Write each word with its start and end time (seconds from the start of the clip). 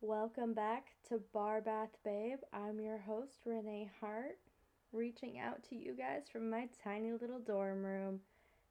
Welcome 0.00 0.54
back 0.54 0.92
to 1.08 1.20
Bar 1.34 1.60
Bath 1.60 1.96
Babe. 2.04 2.38
I'm 2.52 2.78
your 2.78 2.98
host, 2.98 3.40
Renee 3.44 3.90
Hart, 4.00 4.38
reaching 4.92 5.40
out 5.40 5.64
to 5.64 5.74
you 5.74 5.92
guys 5.92 6.28
from 6.30 6.48
my 6.48 6.68
tiny 6.84 7.10
little 7.10 7.40
dorm 7.40 7.82
room. 7.82 8.20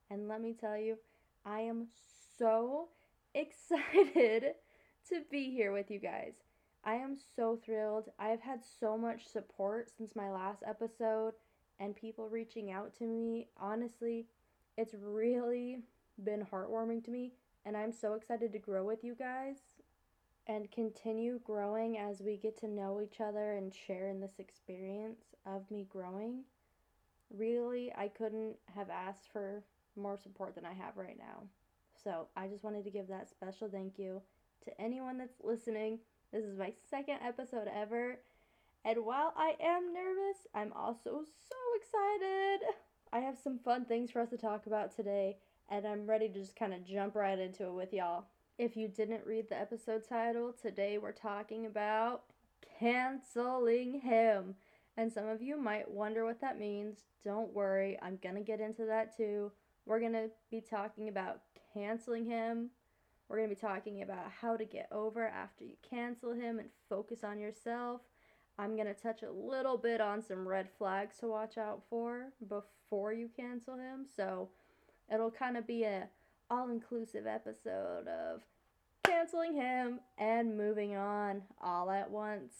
And 0.09 0.29
let 0.29 0.39
me 0.39 0.55
tell 0.57 0.77
you, 0.77 0.97
I 1.45 1.59
am 1.59 1.87
so 2.39 2.87
excited 3.35 4.53
to 5.09 5.21
be 5.29 5.51
here 5.51 5.73
with 5.73 5.91
you 5.91 5.99
guys. 5.99 6.35
I 6.85 6.93
am 6.93 7.17
so 7.35 7.59
thrilled. 7.61 8.05
I've 8.17 8.41
had 8.41 8.61
so 8.79 8.97
much 8.97 9.27
support 9.27 9.91
since 9.97 10.15
my 10.15 10.31
last 10.31 10.63
episode 10.65 11.33
and 11.77 11.93
people 11.93 12.29
reaching 12.29 12.71
out 12.71 12.95
to 12.99 13.03
me. 13.03 13.49
Honestly, 13.57 14.27
it's 14.77 14.95
really 14.97 15.79
been 16.23 16.47
heartwarming 16.49 17.03
to 17.03 17.11
me, 17.11 17.33
and 17.65 17.75
I'm 17.75 17.91
so 17.91 18.13
excited 18.13 18.53
to 18.53 18.59
grow 18.59 18.85
with 18.85 19.03
you 19.03 19.13
guys 19.13 19.57
and 20.47 20.71
continue 20.71 21.39
growing 21.43 21.97
as 21.97 22.21
we 22.21 22.37
get 22.37 22.57
to 22.59 22.67
know 22.67 23.01
each 23.01 23.19
other 23.19 23.53
and 23.53 23.73
share 23.73 24.07
in 24.07 24.19
this 24.19 24.39
experience 24.39 25.21
of 25.45 25.69
me 25.69 25.85
growing. 25.89 26.43
Really, 27.29 27.91
I 27.97 28.07
couldn't 28.07 28.55
have 28.73 28.89
asked 28.89 29.31
for 29.31 29.63
more 29.97 30.17
support 30.17 30.55
than 30.55 30.65
I 30.65 30.73
have 30.73 30.95
right 30.95 31.17
now. 31.17 31.43
So, 32.01 32.27
I 32.37 32.47
just 32.47 32.63
wanted 32.63 32.85
to 32.85 32.91
give 32.91 33.07
that 33.07 33.29
special 33.29 33.67
thank 33.67 33.99
you 33.99 34.21
to 34.63 34.81
anyone 34.81 35.17
that's 35.17 35.41
listening. 35.43 35.99
This 36.31 36.45
is 36.45 36.57
my 36.57 36.73
second 36.89 37.17
episode 37.25 37.67
ever. 37.73 38.19
And 38.85 39.05
while 39.05 39.33
I 39.35 39.55
am 39.61 39.93
nervous, 39.93 40.47
I'm 40.53 40.71
also 40.73 41.23
so 41.23 41.55
excited. 41.75 42.59
I 43.11 43.19
have 43.19 43.37
some 43.37 43.59
fun 43.59 43.85
things 43.85 44.11
for 44.11 44.21
us 44.21 44.29
to 44.29 44.37
talk 44.37 44.65
about 44.67 44.95
today, 44.95 45.37
and 45.69 45.85
I'm 45.85 46.07
ready 46.07 46.29
to 46.29 46.33
just 46.33 46.55
kind 46.55 46.73
of 46.73 46.85
jump 46.85 47.15
right 47.15 47.37
into 47.37 47.65
it 47.65 47.73
with 47.73 47.93
y'all. 47.93 48.25
If 48.57 48.75
you 48.75 48.87
didn't 48.87 49.23
read 49.23 49.49
the 49.49 49.59
episode 49.59 50.01
title, 50.09 50.51
today 50.51 50.97
we're 50.97 51.11
talking 51.11 51.67
about 51.67 52.23
canceling 52.79 54.01
him. 54.01 54.55
And 54.97 55.13
some 55.13 55.27
of 55.27 55.43
you 55.43 55.61
might 55.61 55.91
wonder 55.91 56.25
what 56.25 56.41
that 56.41 56.57
means. 56.57 57.03
Don't 57.23 57.53
worry, 57.53 57.99
I'm 58.01 58.17
gonna 58.23 58.41
get 58.41 58.59
into 58.59 58.83
that 58.85 59.15
too. 59.15 59.51
We're 59.85 59.99
gonna 59.99 60.29
be 60.49 60.59
talking 60.59 61.07
about 61.07 61.41
canceling 61.71 62.25
him. 62.25 62.71
We're 63.29 63.37
gonna 63.37 63.49
be 63.49 63.53
talking 63.53 64.01
about 64.01 64.31
how 64.41 64.57
to 64.57 64.65
get 64.65 64.87
over 64.91 65.27
after 65.27 65.63
you 65.63 65.75
cancel 65.87 66.33
him 66.33 66.57
and 66.57 66.69
focus 66.89 67.23
on 67.23 67.37
yourself. 67.37 68.01
I'm 68.57 68.75
gonna 68.75 68.95
touch 68.95 69.21
a 69.21 69.29
little 69.29 69.77
bit 69.77 70.01
on 70.01 70.23
some 70.23 70.47
red 70.47 70.67
flags 70.79 71.19
to 71.19 71.27
watch 71.27 71.59
out 71.59 71.83
for 71.91 72.29
before 72.49 73.13
you 73.13 73.29
cancel 73.35 73.75
him. 73.75 74.07
So 74.15 74.49
it'll 75.13 75.29
kind 75.29 75.57
of 75.57 75.67
be 75.67 75.83
a 75.83 76.09
all-inclusive 76.49 77.27
episode 77.27 78.07
of 78.07 78.41
canceling 79.03 79.53
him 79.53 79.99
and 80.17 80.57
moving 80.57 80.95
on 80.95 81.41
all 81.61 81.89
at 81.91 82.09
once. 82.09 82.53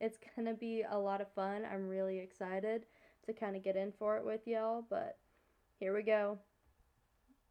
It's 0.00 0.18
to 0.46 0.54
be 0.54 0.84
a 0.88 0.98
lot 0.98 1.20
of 1.20 1.32
fun. 1.32 1.62
I'm 1.70 1.88
really 1.88 2.18
excited 2.18 2.86
to 3.26 3.32
kind 3.32 3.56
of 3.56 3.62
get 3.62 3.76
in 3.76 3.92
for 3.92 4.16
it 4.16 4.24
with 4.24 4.46
y'all, 4.46 4.84
but 4.88 5.18
here 5.78 5.94
we 5.94 6.02
go. 6.02 6.38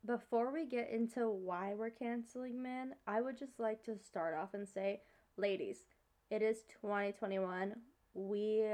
Before 0.06 0.52
we 0.52 0.66
get 0.66 0.90
into 0.92 1.30
why 1.30 1.74
we're 1.74 1.90
canceling 1.90 2.62
men, 2.62 2.94
I 3.08 3.22
would 3.22 3.38
just 3.38 3.60
like 3.60 3.84
to 3.86 3.98
start 3.98 4.36
off 4.36 4.54
and 4.54 4.68
say, 4.68 5.02
ladies, 5.38 5.78
it 6.30 6.42
is 6.42 6.64
2021. 6.82 7.74
We 8.14 8.66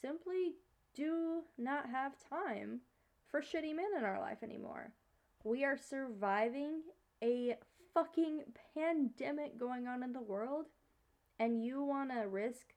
simply 0.00 0.54
do 0.94 1.42
not 1.56 1.88
have 1.90 2.14
time 2.28 2.80
for 3.28 3.40
shitty 3.40 3.74
men 3.74 3.90
in 3.96 4.04
our 4.04 4.20
life 4.20 4.42
anymore. 4.42 4.92
We 5.46 5.62
are 5.62 5.78
surviving 5.78 6.80
a 7.22 7.54
fucking 7.94 8.42
pandemic 8.74 9.56
going 9.60 9.86
on 9.86 10.02
in 10.02 10.12
the 10.12 10.20
world, 10.20 10.66
and 11.38 11.64
you 11.64 11.84
want 11.84 12.10
to 12.10 12.26
risk 12.26 12.74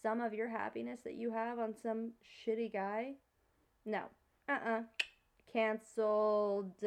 some 0.00 0.22
of 0.22 0.32
your 0.32 0.48
happiness 0.48 1.00
that 1.04 1.16
you 1.16 1.30
have 1.30 1.58
on 1.58 1.74
some 1.74 2.12
shitty 2.24 2.72
guy? 2.72 3.16
No. 3.84 4.04
Uh 4.48 4.52
uh-uh. 4.52 4.78
uh. 4.78 4.82
Cancelled. 5.52 6.82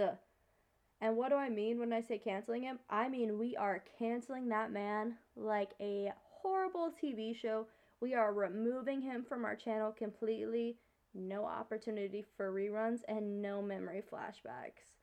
And 1.00 1.16
what 1.16 1.30
do 1.30 1.36
I 1.36 1.50
mean 1.50 1.78
when 1.78 1.94
I 1.94 2.02
say 2.02 2.18
canceling 2.18 2.64
him? 2.64 2.80
I 2.90 3.08
mean 3.08 3.38
we 3.38 3.56
are 3.56 3.84
canceling 4.00 4.50
that 4.50 4.72
man 4.72 5.14
like 5.36 5.74
a 5.80 6.12
horrible 6.42 6.92
TV 7.04 7.36
show. 7.40 7.68
We 8.02 8.16
are 8.16 8.34
removing 8.34 9.00
him 9.00 9.24
from 9.30 9.46
our 9.46 9.56
channel 9.56 9.92
completely. 9.92 10.78
No 11.14 11.46
opportunity 11.46 12.26
for 12.36 12.52
reruns 12.52 13.02
and 13.08 13.44
no 13.44 13.62
memory 13.62 14.02
flashbacks. 14.12 14.99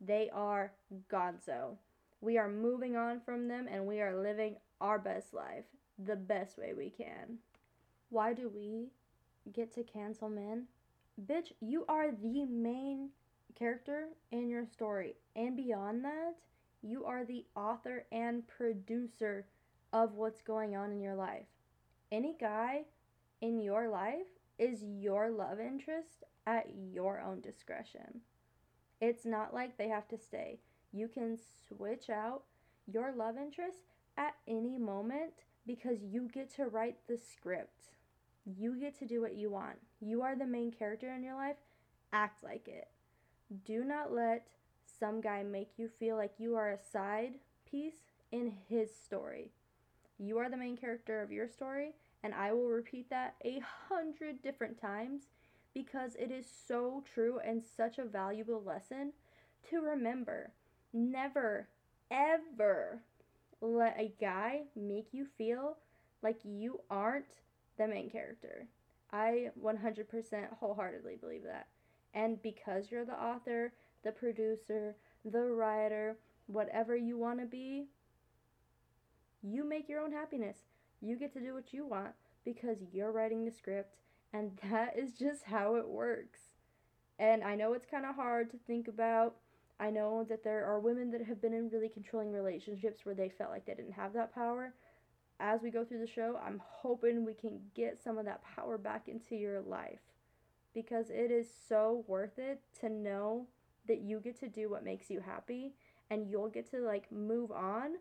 They 0.00 0.30
are 0.32 0.72
gonzo. 1.10 1.76
We 2.20 2.38
are 2.38 2.48
moving 2.48 2.96
on 2.96 3.20
from 3.20 3.48
them 3.48 3.66
and 3.70 3.86
we 3.86 4.00
are 4.00 4.20
living 4.20 4.56
our 4.80 4.98
best 4.98 5.34
life 5.34 5.64
the 5.98 6.16
best 6.16 6.58
way 6.58 6.72
we 6.74 6.90
can. 6.90 7.38
Why 8.10 8.32
do 8.32 8.48
we 8.48 8.88
get 9.52 9.74
to 9.74 9.82
cancel 9.82 10.28
men? 10.28 10.64
Bitch, 11.26 11.52
you 11.60 11.84
are 11.88 12.12
the 12.12 12.44
main 12.44 13.10
character 13.56 14.08
in 14.30 14.48
your 14.48 14.66
story. 14.66 15.16
And 15.34 15.56
beyond 15.56 16.04
that, 16.04 16.34
you 16.82 17.04
are 17.04 17.24
the 17.24 17.44
author 17.56 18.06
and 18.12 18.46
producer 18.46 19.46
of 19.92 20.14
what's 20.14 20.42
going 20.42 20.76
on 20.76 20.92
in 20.92 21.00
your 21.00 21.16
life. 21.16 21.46
Any 22.12 22.36
guy 22.40 22.82
in 23.40 23.60
your 23.60 23.88
life 23.88 24.26
is 24.58 24.82
your 24.82 25.30
love 25.30 25.60
interest 25.60 26.24
at 26.46 26.66
your 26.92 27.20
own 27.20 27.40
discretion. 27.40 28.20
It's 29.00 29.24
not 29.24 29.54
like 29.54 29.76
they 29.76 29.88
have 29.88 30.08
to 30.08 30.18
stay. 30.18 30.58
You 30.92 31.08
can 31.08 31.38
switch 31.68 32.10
out 32.10 32.42
your 32.86 33.12
love 33.12 33.36
interest 33.36 33.78
at 34.16 34.34
any 34.46 34.78
moment 34.78 35.44
because 35.66 36.02
you 36.02 36.28
get 36.32 36.52
to 36.56 36.66
write 36.66 36.96
the 37.06 37.18
script. 37.18 37.90
You 38.44 38.78
get 38.78 38.98
to 38.98 39.06
do 39.06 39.20
what 39.20 39.36
you 39.36 39.50
want. 39.50 39.78
You 40.00 40.22
are 40.22 40.34
the 40.34 40.46
main 40.46 40.72
character 40.72 41.12
in 41.14 41.22
your 41.22 41.34
life. 41.34 41.56
Act 42.12 42.42
like 42.42 42.66
it. 42.66 42.88
Do 43.64 43.84
not 43.84 44.12
let 44.12 44.46
some 44.98 45.20
guy 45.20 45.42
make 45.42 45.72
you 45.76 45.88
feel 45.98 46.16
like 46.16 46.32
you 46.38 46.56
are 46.56 46.70
a 46.70 46.78
side 46.92 47.34
piece 47.70 48.06
in 48.32 48.52
his 48.68 48.88
story. 48.94 49.52
You 50.18 50.38
are 50.38 50.50
the 50.50 50.56
main 50.56 50.76
character 50.76 51.22
of 51.22 51.30
your 51.30 51.48
story, 51.48 51.94
and 52.24 52.34
I 52.34 52.52
will 52.52 52.68
repeat 52.68 53.08
that 53.10 53.34
a 53.44 53.62
hundred 53.88 54.42
different 54.42 54.80
times 54.80 55.22
because 55.74 56.14
it 56.16 56.30
is 56.30 56.46
so 56.66 57.02
true 57.14 57.38
and 57.44 57.62
such 57.62 57.98
a 57.98 58.04
valuable 58.04 58.62
lesson 58.62 59.12
to 59.70 59.80
remember. 59.80 60.52
Never, 60.92 61.68
ever 62.10 63.02
let 63.60 63.96
a 63.98 64.12
guy 64.20 64.62
make 64.76 65.08
you 65.12 65.26
feel 65.36 65.76
like 66.22 66.38
you 66.44 66.80
aren't 66.90 67.40
the 67.76 67.86
main 67.86 68.10
character. 68.10 68.66
I 69.12 69.50
100% 69.62 70.06
wholeheartedly 70.58 71.16
believe 71.16 71.44
that. 71.44 71.68
And 72.14 72.42
because 72.42 72.90
you're 72.90 73.04
the 73.04 73.12
author, 73.12 73.72
the 74.04 74.12
producer, 74.12 74.96
the 75.24 75.42
writer, 75.42 76.16
whatever 76.46 76.96
you 76.96 77.18
want 77.18 77.40
to 77.40 77.46
be, 77.46 77.86
you 79.42 79.64
make 79.64 79.88
your 79.88 80.00
own 80.00 80.12
happiness. 80.12 80.58
You 81.00 81.16
get 81.16 81.32
to 81.34 81.40
do 81.40 81.54
what 81.54 81.72
you 81.72 81.86
want 81.86 82.12
because 82.44 82.78
you're 82.92 83.12
writing 83.12 83.44
the 83.44 83.50
script, 83.50 83.96
and 84.32 84.58
that 84.70 84.98
is 84.98 85.12
just 85.12 85.44
how 85.44 85.76
it 85.76 85.88
works. 85.88 86.40
And 87.18 87.42
I 87.42 87.54
know 87.54 87.72
it's 87.72 87.86
kind 87.86 88.06
of 88.06 88.14
hard 88.14 88.50
to 88.50 88.56
think 88.66 88.88
about 88.88 89.36
I 89.80 89.90
know 89.90 90.26
that 90.28 90.42
there 90.42 90.66
are 90.66 90.80
women 90.80 91.10
that 91.12 91.24
have 91.24 91.40
been 91.40 91.52
in 91.52 91.70
really 91.70 91.88
controlling 91.88 92.32
relationships 92.32 93.04
where 93.04 93.14
they 93.14 93.28
felt 93.28 93.50
like 93.50 93.64
they 93.64 93.74
didn't 93.74 93.92
have 93.92 94.12
that 94.14 94.34
power. 94.34 94.74
As 95.40 95.62
we 95.62 95.70
go 95.70 95.84
through 95.84 96.00
the 96.00 96.06
show, 96.06 96.38
I'm 96.44 96.60
hoping 96.64 97.24
we 97.24 97.34
can 97.34 97.60
get 97.74 98.02
some 98.02 98.18
of 98.18 98.24
that 98.24 98.42
power 98.42 98.76
back 98.76 99.06
into 99.06 99.36
your 99.36 99.60
life 99.60 100.00
because 100.74 101.10
it 101.10 101.30
is 101.30 101.46
so 101.68 102.04
worth 102.08 102.38
it 102.38 102.60
to 102.80 102.88
know 102.88 103.46
that 103.86 104.00
you 104.00 104.18
get 104.18 104.38
to 104.40 104.48
do 104.48 104.68
what 104.68 104.84
makes 104.84 105.10
you 105.10 105.20
happy 105.20 105.74
and 106.10 106.28
you'll 106.28 106.48
get 106.48 106.68
to 106.72 106.80
like 106.80 107.10
move 107.12 107.52
on 107.52 107.92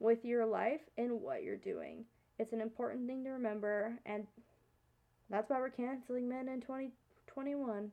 with 0.00 0.24
your 0.24 0.44
life 0.44 0.80
and 0.98 1.20
what 1.20 1.44
you're 1.44 1.56
doing. 1.56 2.04
It's 2.40 2.52
an 2.52 2.60
important 2.60 3.06
thing 3.06 3.22
to 3.24 3.30
remember 3.30 3.96
and 4.04 4.26
that's 5.32 5.48
why 5.48 5.58
we're 5.58 5.70
canceling 5.70 6.28
men 6.28 6.46
in 6.46 6.60
2021. 6.60 7.90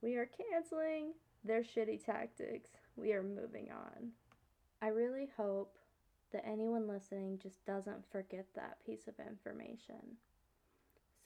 We 0.00 0.14
are 0.16 0.26
canceling 0.26 1.12
their 1.44 1.62
shitty 1.62 2.02
tactics. 2.02 2.70
We 2.96 3.12
are 3.12 3.22
moving 3.22 3.68
on. 3.70 4.12
I 4.80 4.88
really 4.88 5.28
hope 5.36 5.76
that 6.32 6.46
anyone 6.46 6.88
listening 6.88 7.38
just 7.42 7.62
doesn't 7.66 8.10
forget 8.10 8.46
that 8.56 8.78
piece 8.86 9.06
of 9.06 9.14
information. 9.20 10.16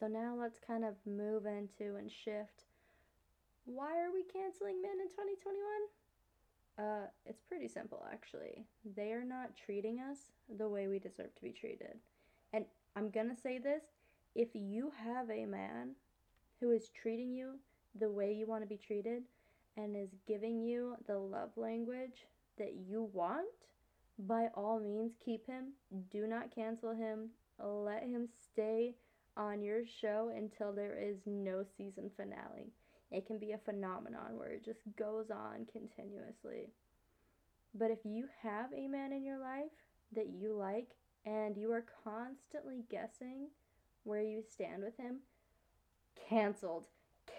So 0.00 0.08
now 0.08 0.34
let's 0.36 0.58
kind 0.58 0.84
of 0.84 0.94
move 1.06 1.46
into 1.46 1.94
and 1.96 2.10
shift. 2.10 2.64
Why 3.64 3.96
are 3.96 4.12
we 4.12 4.24
canceling 4.24 4.82
men 4.82 4.98
in 5.00 5.08
2021? 5.08 6.84
Uh, 6.84 7.06
it's 7.26 7.42
pretty 7.42 7.68
simple 7.68 8.04
actually. 8.12 8.64
They 8.96 9.12
are 9.12 9.24
not 9.24 9.56
treating 9.56 10.00
us 10.00 10.18
the 10.58 10.68
way 10.68 10.88
we 10.88 10.98
deserve 10.98 11.32
to 11.36 11.42
be 11.42 11.52
treated. 11.52 11.94
And 12.52 12.64
I'm 12.96 13.10
gonna 13.10 13.36
say 13.40 13.58
this 13.58 13.84
if 14.34 14.48
you 14.54 14.92
have 15.04 15.30
a 15.30 15.46
man 15.46 15.94
who 16.60 16.70
is 16.72 16.90
treating 16.90 17.32
you 17.32 17.58
the 17.98 18.10
way 18.10 18.32
you 18.32 18.46
want 18.46 18.62
to 18.62 18.68
be 18.68 18.76
treated, 18.76 19.22
and 19.76 19.96
is 19.96 20.10
giving 20.26 20.60
you 20.60 20.96
the 21.06 21.16
love 21.16 21.50
language 21.56 22.26
that 22.58 22.74
you 22.74 23.08
want, 23.12 23.46
by 24.18 24.48
all 24.54 24.80
means, 24.80 25.12
keep 25.24 25.46
him. 25.46 25.72
Do 26.10 26.26
not 26.26 26.54
cancel 26.54 26.92
him. 26.92 27.30
Let 27.62 28.02
him 28.02 28.28
stay 28.52 28.94
on 29.36 29.62
your 29.62 29.82
show 30.00 30.32
until 30.36 30.72
there 30.72 30.98
is 30.98 31.18
no 31.26 31.64
season 31.76 32.10
finale. 32.16 32.72
It 33.12 33.26
can 33.26 33.38
be 33.38 33.52
a 33.52 33.58
phenomenon 33.58 34.36
where 34.36 34.50
it 34.50 34.64
just 34.64 34.80
goes 34.98 35.30
on 35.30 35.66
continuously. 35.72 36.70
But 37.74 37.92
if 37.92 37.98
you 38.04 38.26
have 38.42 38.72
a 38.72 38.88
man 38.88 39.12
in 39.12 39.24
your 39.24 39.38
life 39.38 39.70
that 40.14 40.28
you 40.28 40.54
like 40.54 40.88
and 41.24 41.56
you 41.56 41.70
are 41.70 41.84
constantly 42.02 42.82
guessing 42.90 43.48
where 44.08 44.22
you 44.22 44.42
stand 44.42 44.82
with 44.82 44.96
him, 44.96 45.18
canceled. 46.28 46.86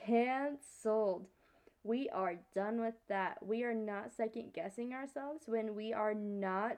Canceled. 0.06 1.28
We 1.84 2.10
are 2.10 2.36
done 2.54 2.80
with 2.82 2.96
that. 3.08 3.38
We 3.42 3.64
are 3.64 3.74
not 3.74 4.14
second 4.14 4.54
guessing 4.54 4.94
ourselves 4.94 5.44
when 5.48 5.76
we 5.76 5.94
are 5.94 6.14
not 6.14 6.78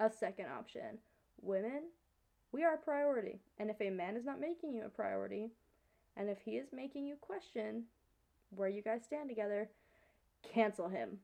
a 0.00 0.10
second 0.10 0.46
option. 0.46 0.98
Women, 1.42 1.82
we 2.52 2.64
are 2.64 2.74
a 2.74 2.78
priority. 2.78 3.40
And 3.58 3.70
if 3.70 3.80
a 3.80 3.90
man 3.90 4.16
is 4.16 4.24
not 4.24 4.40
making 4.40 4.72
you 4.74 4.84
a 4.84 4.88
priority, 4.88 5.50
and 6.16 6.30
if 6.30 6.38
he 6.44 6.52
is 6.52 6.68
making 6.72 7.06
you 7.06 7.16
question 7.20 7.84
where 8.50 8.68
you 8.68 8.82
guys 8.82 9.02
stand 9.04 9.28
together, 9.28 9.68
cancel 10.42 10.88
him. 10.88 11.18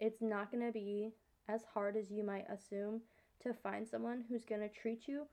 It's 0.00 0.22
not 0.22 0.50
going 0.50 0.66
to 0.66 0.72
be 0.72 1.12
as 1.48 1.60
hard 1.74 1.96
as 1.96 2.10
you 2.10 2.24
might 2.24 2.46
assume 2.50 3.02
to 3.42 3.52
find 3.52 3.86
someone 3.86 4.24
who's 4.28 4.44
going 4.44 4.62
to 4.62 4.68
treat 4.68 5.06
you 5.06 5.26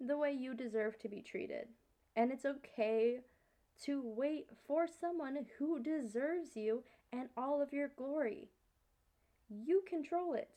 the 0.00 0.16
way 0.16 0.32
you 0.32 0.54
deserve 0.54 0.98
to 1.00 1.08
be 1.08 1.22
treated. 1.22 1.68
And 2.16 2.32
it's 2.32 2.44
okay 2.44 3.20
to 3.84 4.02
wait 4.04 4.46
for 4.66 4.86
someone 4.86 5.46
who 5.58 5.82
deserves 5.82 6.56
you 6.56 6.82
and 7.12 7.28
all 7.36 7.62
of 7.62 7.72
your 7.72 7.88
glory. 7.96 8.48
You 9.48 9.82
control 9.88 10.34
it. 10.34 10.48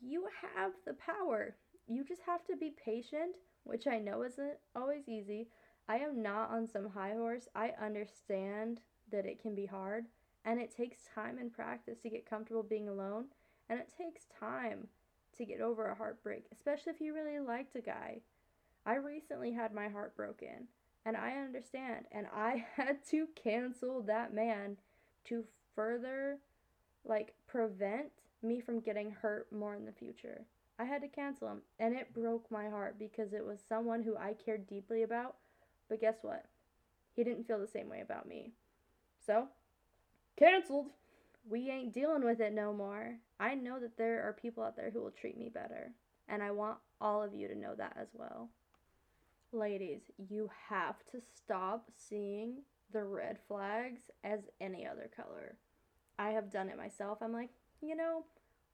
You 0.00 0.26
have 0.54 0.72
the 0.86 0.94
power. 0.94 1.56
You 1.88 2.04
just 2.04 2.22
have 2.26 2.44
to 2.46 2.56
be 2.56 2.74
patient, 2.84 3.36
which 3.64 3.86
I 3.86 3.98
know 3.98 4.22
isn't 4.22 4.58
always 4.74 5.08
easy. 5.08 5.48
I 5.88 5.98
am 5.98 6.22
not 6.22 6.50
on 6.50 6.66
some 6.66 6.88
high 6.88 7.14
horse. 7.14 7.48
I 7.54 7.72
understand 7.80 8.80
that 9.10 9.26
it 9.26 9.40
can 9.40 9.54
be 9.54 9.66
hard, 9.66 10.06
and 10.44 10.60
it 10.60 10.74
takes 10.76 11.08
time 11.14 11.38
and 11.38 11.52
practice 11.52 11.98
to 12.02 12.10
get 12.10 12.28
comfortable 12.28 12.62
being 12.62 12.88
alone, 12.88 13.26
and 13.68 13.78
it 13.78 13.92
takes 13.96 14.26
time 14.38 14.88
to 15.36 15.44
get 15.44 15.60
over 15.60 15.86
a 15.86 15.94
heartbreak, 15.94 16.46
especially 16.52 16.92
if 16.92 17.00
you 17.00 17.14
really 17.14 17.38
liked 17.38 17.76
a 17.76 17.80
guy. 17.80 18.20
I 18.86 18.94
recently 18.94 19.52
had 19.52 19.74
my 19.74 19.88
heart 19.88 20.16
broken, 20.16 20.68
and 21.04 21.16
I 21.16 21.32
understand. 21.32 22.06
And 22.12 22.28
I 22.32 22.64
had 22.76 23.04
to 23.10 23.26
cancel 23.34 24.00
that 24.02 24.32
man 24.32 24.76
to 25.24 25.44
further, 25.74 26.38
like, 27.04 27.34
prevent 27.48 28.12
me 28.42 28.60
from 28.60 28.80
getting 28.80 29.10
hurt 29.10 29.52
more 29.52 29.74
in 29.74 29.84
the 29.84 29.92
future. 29.92 30.42
I 30.78 30.84
had 30.84 31.02
to 31.02 31.08
cancel 31.08 31.48
him. 31.48 31.62
And 31.80 31.94
it 31.94 32.14
broke 32.14 32.50
my 32.50 32.68
heart 32.68 32.96
because 32.98 33.32
it 33.32 33.44
was 33.44 33.58
someone 33.68 34.02
who 34.02 34.16
I 34.16 34.34
cared 34.34 34.68
deeply 34.68 35.02
about. 35.02 35.36
But 35.88 36.00
guess 36.00 36.18
what? 36.22 36.44
He 37.14 37.24
didn't 37.24 37.46
feel 37.46 37.58
the 37.58 37.66
same 37.66 37.88
way 37.88 38.00
about 38.00 38.28
me. 38.28 38.52
So, 39.26 39.48
canceled. 40.38 40.90
We 41.48 41.70
ain't 41.70 41.94
dealing 41.94 42.24
with 42.24 42.40
it 42.40 42.52
no 42.52 42.72
more. 42.72 43.16
I 43.40 43.54
know 43.54 43.80
that 43.80 43.96
there 43.96 44.22
are 44.22 44.32
people 44.32 44.62
out 44.62 44.76
there 44.76 44.90
who 44.90 45.00
will 45.00 45.12
treat 45.12 45.38
me 45.38 45.48
better. 45.48 45.92
And 46.28 46.42
I 46.42 46.50
want 46.50 46.78
all 47.00 47.22
of 47.22 47.34
you 47.34 47.48
to 47.48 47.58
know 47.58 47.74
that 47.76 47.96
as 47.98 48.08
well. 48.12 48.48
Ladies, 49.52 50.00
you 50.28 50.50
have 50.68 50.96
to 51.12 51.20
stop 51.20 51.90
seeing 51.96 52.62
the 52.92 53.04
red 53.04 53.38
flags 53.46 54.02
as 54.24 54.40
any 54.60 54.86
other 54.86 55.08
color. 55.14 55.56
I 56.18 56.30
have 56.30 56.50
done 56.50 56.68
it 56.68 56.76
myself. 56.76 57.18
I'm 57.20 57.32
like, 57.32 57.50
you 57.80 57.96
know, 57.96 58.24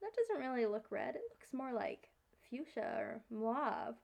that 0.00 0.10
doesn't 0.16 0.44
really 0.44 0.66
look 0.66 0.86
red. 0.90 1.14
It 1.14 1.22
looks 1.30 1.52
more 1.52 1.72
like 1.72 2.08
fuchsia 2.48 2.80
or 2.80 3.20
mauve. 3.30 3.94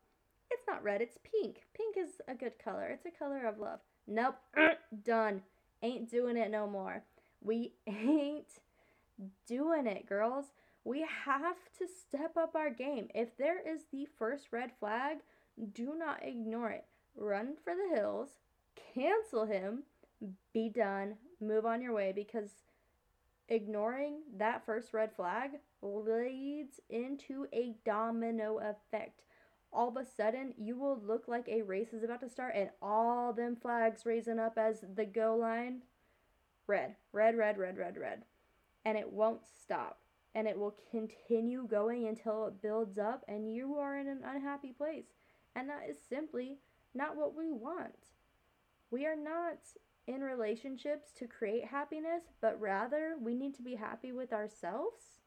It's 0.50 0.66
not 0.66 0.82
red, 0.82 1.02
it's 1.02 1.18
pink. 1.18 1.62
Pink 1.74 1.96
is 1.96 2.20
a 2.26 2.34
good 2.34 2.58
color. 2.62 2.88
It's 2.88 3.06
a 3.06 3.18
color 3.18 3.46
of 3.46 3.58
love. 3.58 3.80
Nope, 4.06 4.36
mm. 4.56 4.74
done. 5.04 5.42
Ain't 5.82 6.10
doing 6.10 6.36
it 6.36 6.50
no 6.50 6.66
more. 6.66 7.02
We 7.42 7.72
ain't 7.86 8.60
doing 9.46 9.86
it, 9.86 10.08
girls. 10.08 10.46
We 10.84 11.06
have 11.24 11.56
to 11.78 11.86
step 11.86 12.36
up 12.36 12.54
our 12.54 12.70
game. 12.70 13.08
If 13.14 13.36
there 13.36 13.60
is 13.60 13.82
the 13.92 14.06
first 14.18 14.46
red 14.52 14.70
flag, 14.80 15.18
do 15.72 15.94
not 15.96 16.22
ignore 16.22 16.70
it. 16.70 16.84
Run 17.16 17.56
for 17.62 17.74
the 17.74 17.96
hills, 17.96 18.28
cancel 18.94 19.46
him, 19.46 19.82
be 20.52 20.68
done, 20.68 21.16
move 21.40 21.66
on 21.66 21.82
your 21.82 21.94
way 21.94 22.12
because 22.14 22.50
ignoring 23.48 24.20
that 24.36 24.64
first 24.64 24.92
red 24.92 25.10
flag 25.14 25.50
leads 25.82 26.80
into 26.90 27.46
a 27.52 27.74
domino 27.84 28.58
effect. 28.58 29.22
All 29.72 29.88
of 29.88 29.96
a 29.96 30.04
sudden, 30.04 30.54
you 30.56 30.76
will 30.78 31.00
look 31.04 31.28
like 31.28 31.48
a 31.48 31.62
race 31.62 31.92
is 31.92 32.02
about 32.02 32.20
to 32.20 32.30
start, 32.30 32.54
and 32.56 32.70
all 32.80 33.32
them 33.32 33.56
flags 33.60 34.06
raising 34.06 34.38
up 34.38 34.56
as 34.56 34.82
the 34.94 35.04
go 35.04 35.36
line 35.36 35.82
red, 36.66 36.96
red, 37.12 37.36
red, 37.36 37.58
red, 37.58 37.76
red, 37.76 37.96
red. 37.96 38.22
And 38.84 38.96
it 38.96 39.12
won't 39.12 39.42
stop. 39.62 39.98
And 40.34 40.46
it 40.46 40.58
will 40.58 40.76
continue 40.90 41.66
going 41.66 42.06
until 42.06 42.46
it 42.46 42.62
builds 42.62 42.98
up, 42.98 43.24
and 43.28 43.52
you 43.52 43.76
are 43.76 43.98
in 43.98 44.08
an 44.08 44.20
unhappy 44.24 44.72
place. 44.72 45.06
And 45.58 45.68
that 45.70 45.90
is 45.90 45.96
simply 46.08 46.58
not 46.94 47.16
what 47.16 47.34
we 47.34 47.50
want. 47.50 48.10
We 48.92 49.06
are 49.06 49.16
not 49.16 49.58
in 50.06 50.20
relationships 50.20 51.08
to 51.18 51.26
create 51.26 51.64
happiness, 51.64 52.22
but 52.40 52.60
rather 52.60 53.16
we 53.20 53.34
need 53.34 53.54
to 53.56 53.62
be 53.62 53.74
happy 53.74 54.12
with 54.12 54.32
ourselves. 54.32 55.18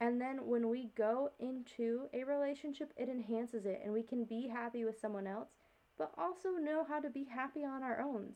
And 0.00 0.20
then 0.20 0.46
when 0.46 0.68
we 0.68 0.90
go 0.94 1.30
into 1.38 2.08
a 2.12 2.24
relationship, 2.24 2.92
it 2.98 3.08
enhances 3.08 3.64
it 3.64 3.80
and 3.82 3.94
we 3.94 4.02
can 4.02 4.24
be 4.24 4.48
happy 4.48 4.84
with 4.84 5.00
someone 5.00 5.26
else, 5.26 5.48
but 5.96 6.12
also 6.18 6.50
know 6.50 6.84
how 6.86 7.00
to 7.00 7.08
be 7.08 7.24
happy 7.24 7.64
on 7.64 7.82
our 7.82 8.02
own. 8.02 8.34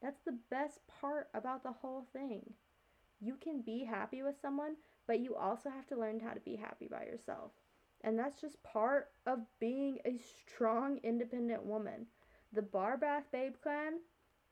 That's 0.00 0.20
the 0.24 0.38
best 0.50 0.78
part 0.86 1.30
about 1.34 1.64
the 1.64 1.72
whole 1.72 2.06
thing. 2.12 2.54
You 3.20 3.34
can 3.42 3.60
be 3.60 3.82
happy 3.82 4.22
with 4.22 4.36
someone, 4.40 4.76
but 5.08 5.18
you 5.18 5.34
also 5.34 5.68
have 5.68 5.88
to 5.88 5.98
learn 5.98 6.20
how 6.20 6.30
to 6.30 6.40
be 6.40 6.54
happy 6.54 6.86
by 6.88 7.06
yourself. 7.06 7.50
And 8.02 8.18
that's 8.18 8.40
just 8.40 8.62
part 8.62 9.08
of 9.26 9.40
being 9.60 9.98
a 10.04 10.18
strong, 10.18 10.98
independent 11.02 11.64
woman. 11.64 12.06
The 12.52 12.62
Barbath 12.62 13.24
Babe 13.32 13.54
Clan, 13.62 14.00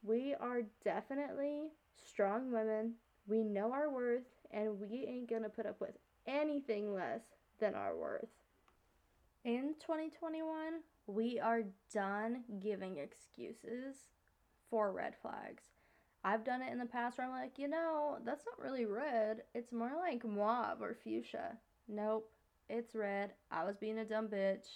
we 0.03 0.35
are 0.35 0.63
definitely 0.85 1.71
strong 1.95 2.53
women. 2.53 2.95
We 3.27 3.43
know 3.43 3.73
our 3.73 3.91
worth, 3.91 4.27
and 4.51 4.81
we 4.81 5.07
ain't 5.07 5.31
gonna 5.31 5.49
put 5.49 5.67
up 5.67 5.81
with 5.81 5.97
anything 6.27 6.95
less 6.95 7.23
than 7.59 7.75
our 7.75 7.97
worth. 7.97 8.29
In 9.45 9.75
2021, 9.81 10.81
we 11.07 11.39
are 11.39 11.63
done 11.93 12.43
giving 12.61 12.99
excuses 12.99 13.95
for 14.69 14.93
red 14.93 15.15
flags. 15.23 15.63
I've 16.25 16.45
done 16.45 16.63
it 16.63 16.73
in 16.73 16.79
the 16.79 16.87
past 16.87 17.19
where 17.19 17.29
I'm 17.29 17.33
like, 17.33 17.57
you 17.57 17.69
know, 17.69 18.19
that's 18.25 18.45
not 18.45 18.65
really 18.65 18.85
red. 18.85 19.43
It's 19.55 19.73
more 19.73 19.93
like 19.97 20.25
mauve 20.25 20.83
or 20.83 20.95
fuchsia. 20.95 21.57
Nope. 21.87 22.29
It's 22.69 22.95
red. 22.95 23.33
I 23.51 23.65
was 23.65 23.77
being 23.77 23.99
a 23.99 24.05
dumb 24.05 24.29
bitch. 24.29 24.67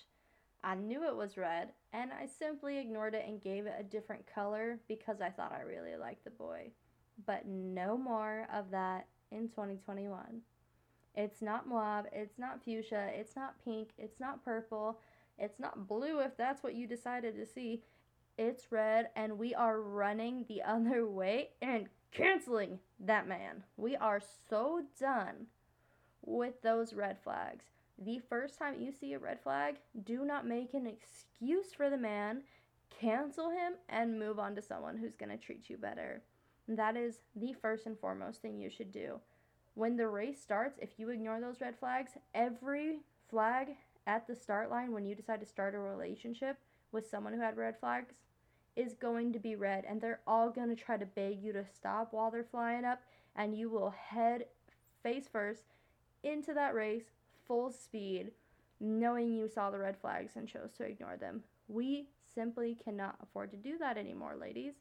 I 0.63 0.75
knew 0.75 1.05
it 1.05 1.17
was 1.17 1.37
red, 1.37 1.71
and 1.93 2.13
I 2.13 2.27
simply 2.27 2.79
ignored 2.79 3.15
it 3.15 3.25
and 3.27 3.43
gave 3.43 3.67
it 3.67 3.75
a 3.79 3.83
different 3.83 4.27
color 4.33 4.79
because 4.89 5.21
I 5.21 5.31
thought 5.31 5.57
I 5.59 5.63
really 5.63 5.97
liked 5.97 6.25
the 6.25 6.31
boy. 6.31 6.71
But 7.27 7.47
no 7.47 7.97
more 7.97 8.47
of 8.53 8.71
that 8.71 9.07
in 9.33 9.49
2021. 9.49 10.43
It's 11.17 11.43
not 11.43 11.67
mauve, 11.67 12.07
it's 12.13 12.39
not 12.39 12.63
fuchsia, 12.63 13.11
it's 13.13 13.35
not 13.35 13.57
pink, 13.65 13.91
it's 13.99 14.21
not 14.21 14.45
purple, 14.45 15.01
it's 15.39 15.59
not 15.59 15.89
blue 15.89 16.21
if 16.21 16.37
that's 16.37 16.63
what 16.63 16.75
you 16.75 16.87
decided 16.87 17.35
to 17.37 17.47
see. 17.47 17.83
It's 18.39 18.71
red, 18.71 19.09
and 19.17 19.39
we 19.39 19.55
are 19.55 19.81
running 19.81 20.45
the 20.47 20.63
other 20.67 21.07
way 21.07 21.51
and 21.61 21.89
canceling 22.13 22.79
that 23.01 23.27
man. 23.27 23.65
We 23.77 23.97
are 23.97 24.21
so 24.49 24.83
done 24.99 25.47
with 26.23 26.63
those 26.63 26.93
red 26.93 27.17
flags 27.25 27.65
the 28.01 28.21
first 28.29 28.59
time 28.59 28.81
you 28.81 28.93
see 28.93 29.13
a 29.13 29.19
red 29.19 29.41
flag, 29.43 29.77
do 30.05 30.25
not 30.25 30.47
make 30.47 30.75
an 30.75 30.87
excuse 30.87 31.73
for 31.73 31.91
the 31.91 31.99
man, 31.99 32.43
cancel 32.89 33.51
him, 33.51 33.75
and 33.89 34.19
move 34.19 34.39
on 34.39 34.55
to 34.55 34.63
someone 34.63 34.97
who's 34.97 35.17
going 35.17 35.31
to 35.31 35.37
treat 35.37 35.69
you 35.69 35.77
better. 35.77 36.23
That 36.67 36.97
is 36.97 37.21
the 37.37 37.53
first 37.61 37.87
and 37.87 37.99
foremost 37.99 38.41
thing 38.41 38.59
you 38.59 38.71
should 38.71 38.93
do. 38.93 39.21
When 39.75 39.97
the 39.97 40.09
race 40.09 40.41
starts, 40.41 40.79
if 40.81 40.99
you 40.99 41.11
ignore 41.11 41.41
those 41.41 41.61
red 41.61 41.79
flags, 41.79 42.13
every 42.35 43.01
flag 43.29 43.69
at 44.07 44.27
the 44.27 44.35
start 44.35 44.71
line 44.71 44.93
when 44.93 45.05
you 45.05 45.15
decide 45.15 45.41
to 45.41 45.47
start 45.47 45.75
a 45.75 45.79
relationship 45.79 46.57
with 46.93 47.09
someone 47.09 47.33
who 47.33 47.41
had 47.41 47.57
red 47.57 47.79
flags 47.79 48.15
is 48.77 48.95
going 48.95 49.33
to 49.33 49.39
be 49.39 49.57
red, 49.57 49.85
and 49.87 50.01
they're 50.01 50.21
all 50.27 50.49
going 50.49 50.69
to 50.69 50.77
try 50.77 50.97
to 50.97 51.07
beg 51.07 51.43
you 51.43 51.53
to 51.53 51.65
stop 51.75 52.13
while 52.13 52.31
they're 52.31 52.45
flying 52.45 52.85
up, 52.85 53.01
and 53.37 53.57
you 53.57 53.69
will 53.69 53.91
head 53.91 54.45
face 55.03 55.29
first 55.31 55.65
into 56.23 56.55
that 56.55 56.75
race 56.75 57.05
full 57.51 57.73
speed, 57.73 58.31
knowing 58.79 59.33
you 59.33 59.49
saw 59.49 59.71
the 59.71 59.79
red 59.79 59.97
flags 60.01 60.37
and 60.37 60.47
chose 60.47 60.71
to 60.77 60.85
ignore 60.85 61.17
them. 61.17 61.43
We 61.67 62.07
simply 62.33 62.77
cannot 62.85 63.17
afford 63.21 63.51
to 63.51 63.57
do 63.57 63.77
that 63.79 63.99
anymore, 63.99 64.37
ladies. 64.41 64.75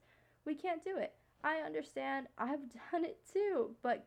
We 0.46 0.54
can't 0.54 0.84
do 0.84 0.96
it. 0.96 1.14
I 1.44 1.62
understand. 1.66 2.28
I've 2.38 2.60
done 2.92 3.06
it 3.06 3.18
too. 3.34 3.72
But 3.82 4.06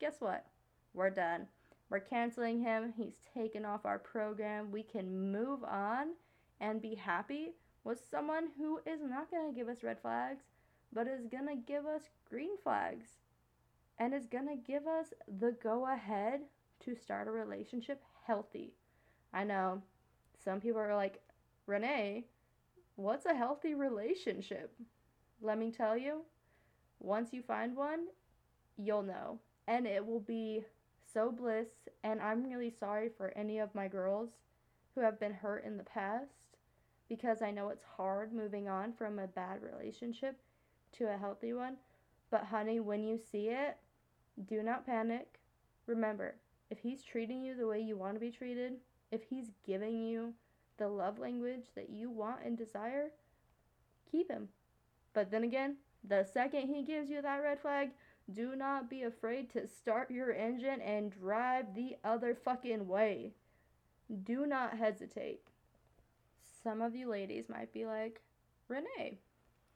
guess 0.00 0.16
what? 0.18 0.44
We're 0.92 1.10
done. 1.10 1.46
We're 1.88 2.00
canceling 2.00 2.58
him. 2.58 2.92
He's 2.96 3.14
taken 3.32 3.64
off 3.64 3.86
our 3.86 4.00
program. 4.00 4.72
We 4.72 4.82
can 4.82 5.30
move 5.30 5.62
on 5.62 6.14
and 6.60 6.82
be 6.82 6.96
happy 6.96 7.52
with 7.84 8.02
someone 8.10 8.48
who 8.58 8.78
is 8.78 9.02
not 9.08 9.30
going 9.30 9.52
to 9.52 9.56
give 9.56 9.68
us 9.68 9.84
red 9.84 10.00
flags, 10.00 10.42
but 10.92 11.06
is 11.06 11.28
going 11.28 11.46
to 11.46 11.62
give 11.64 11.86
us 11.86 12.02
green 12.28 12.56
flags 12.60 13.06
and 14.00 14.12
is 14.12 14.26
going 14.26 14.48
to 14.48 14.56
give 14.56 14.88
us 14.88 15.12
the 15.38 15.54
go 15.62 15.86
ahead 15.86 16.40
to 16.80 16.94
start 16.94 17.28
a 17.28 17.30
relationship 17.30 18.02
healthy. 18.26 18.72
I 19.32 19.44
know 19.44 19.82
some 20.44 20.60
people 20.60 20.80
are 20.80 20.94
like, 20.94 21.20
Renee, 21.66 22.24
what's 22.96 23.26
a 23.26 23.34
healthy 23.34 23.74
relationship? 23.74 24.74
Let 25.40 25.58
me 25.58 25.70
tell 25.70 25.96
you, 25.96 26.22
once 27.00 27.32
you 27.32 27.42
find 27.42 27.76
one, 27.76 28.06
you'll 28.76 29.02
know. 29.02 29.38
And 29.66 29.86
it 29.86 30.04
will 30.04 30.20
be 30.20 30.64
so 31.12 31.30
bliss. 31.30 31.68
And 32.02 32.20
I'm 32.20 32.44
really 32.44 32.70
sorry 32.70 33.08
for 33.08 33.32
any 33.36 33.58
of 33.58 33.74
my 33.74 33.88
girls 33.88 34.30
who 34.94 35.00
have 35.00 35.18
been 35.18 35.32
hurt 35.32 35.64
in 35.64 35.76
the 35.76 35.84
past 35.84 36.58
because 37.08 37.42
I 37.42 37.50
know 37.50 37.68
it's 37.68 37.84
hard 37.96 38.32
moving 38.32 38.68
on 38.68 38.92
from 38.92 39.18
a 39.18 39.26
bad 39.26 39.62
relationship 39.62 40.38
to 40.92 41.12
a 41.12 41.18
healthy 41.18 41.52
one. 41.52 41.76
But, 42.30 42.44
honey, 42.44 42.80
when 42.80 43.04
you 43.04 43.18
see 43.18 43.48
it, 43.48 43.76
do 44.46 44.62
not 44.62 44.86
panic. 44.86 45.40
Remember, 45.86 46.36
if 46.74 46.80
he's 46.80 47.04
treating 47.04 47.40
you 47.40 47.54
the 47.54 47.68
way 47.68 47.80
you 47.80 47.96
want 47.96 48.14
to 48.14 48.20
be 48.20 48.32
treated, 48.32 48.72
if 49.12 49.22
he's 49.22 49.52
giving 49.64 49.96
you 49.96 50.34
the 50.76 50.88
love 50.88 51.20
language 51.20 51.66
that 51.76 51.88
you 51.88 52.10
want 52.10 52.40
and 52.44 52.58
desire, 52.58 53.10
keep 54.10 54.28
him. 54.28 54.48
But 55.12 55.30
then 55.30 55.44
again, 55.44 55.76
the 56.02 56.24
second 56.24 56.66
he 56.66 56.82
gives 56.82 57.08
you 57.08 57.22
that 57.22 57.42
red 57.44 57.60
flag, 57.60 57.90
do 58.32 58.56
not 58.56 58.90
be 58.90 59.04
afraid 59.04 59.50
to 59.50 59.68
start 59.68 60.10
your 60.10 60.32
engine 60.32 60.80
and 60.80 61.12
drive 61.12 61.76
the 61.76 61.94
other 62.02 62.34
fucking 62.34 62.88
way. 62.88 63.34
Do 64.24 64.44
not 64.44 64.76
hesitate. 64.76 65.42
Some 66.64 66.82
of 66.82 66.96
you 66.96 67.08
ladies 67.08 67.48
might 67.48 67.72
be 67.72 67.86
like, 67.86 68.20
Renee, 68.66 69.18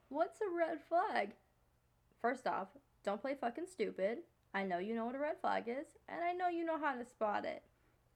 what's 0.09 0.41
a 0.41 0.53
red 0.53 0.81
flag? 0.89 1.31
First 2.21 2.49
off, 2.49 2.69
don't 3.05 3.21
play 3.21 3.37
fucking 3.41 3.67
stupid. 3.71 4.19
I 4.55 4.65
know 4.65 4.79
you 4.79 4.95
know 4.95 5.07
what 5.07 5.15
a 5.15 5.19
red 5.19 5.41
flag 5.41 5.65
is, 5.69 5.87
and 6.09 6.25
I 6.25 6.33
know 6.33 6.49
you 6.49 6.65
know 6.65 6.79
how 6.79 6.95
to 6.95 7.05
spot 7.05 7.45
it. 7.45 7.63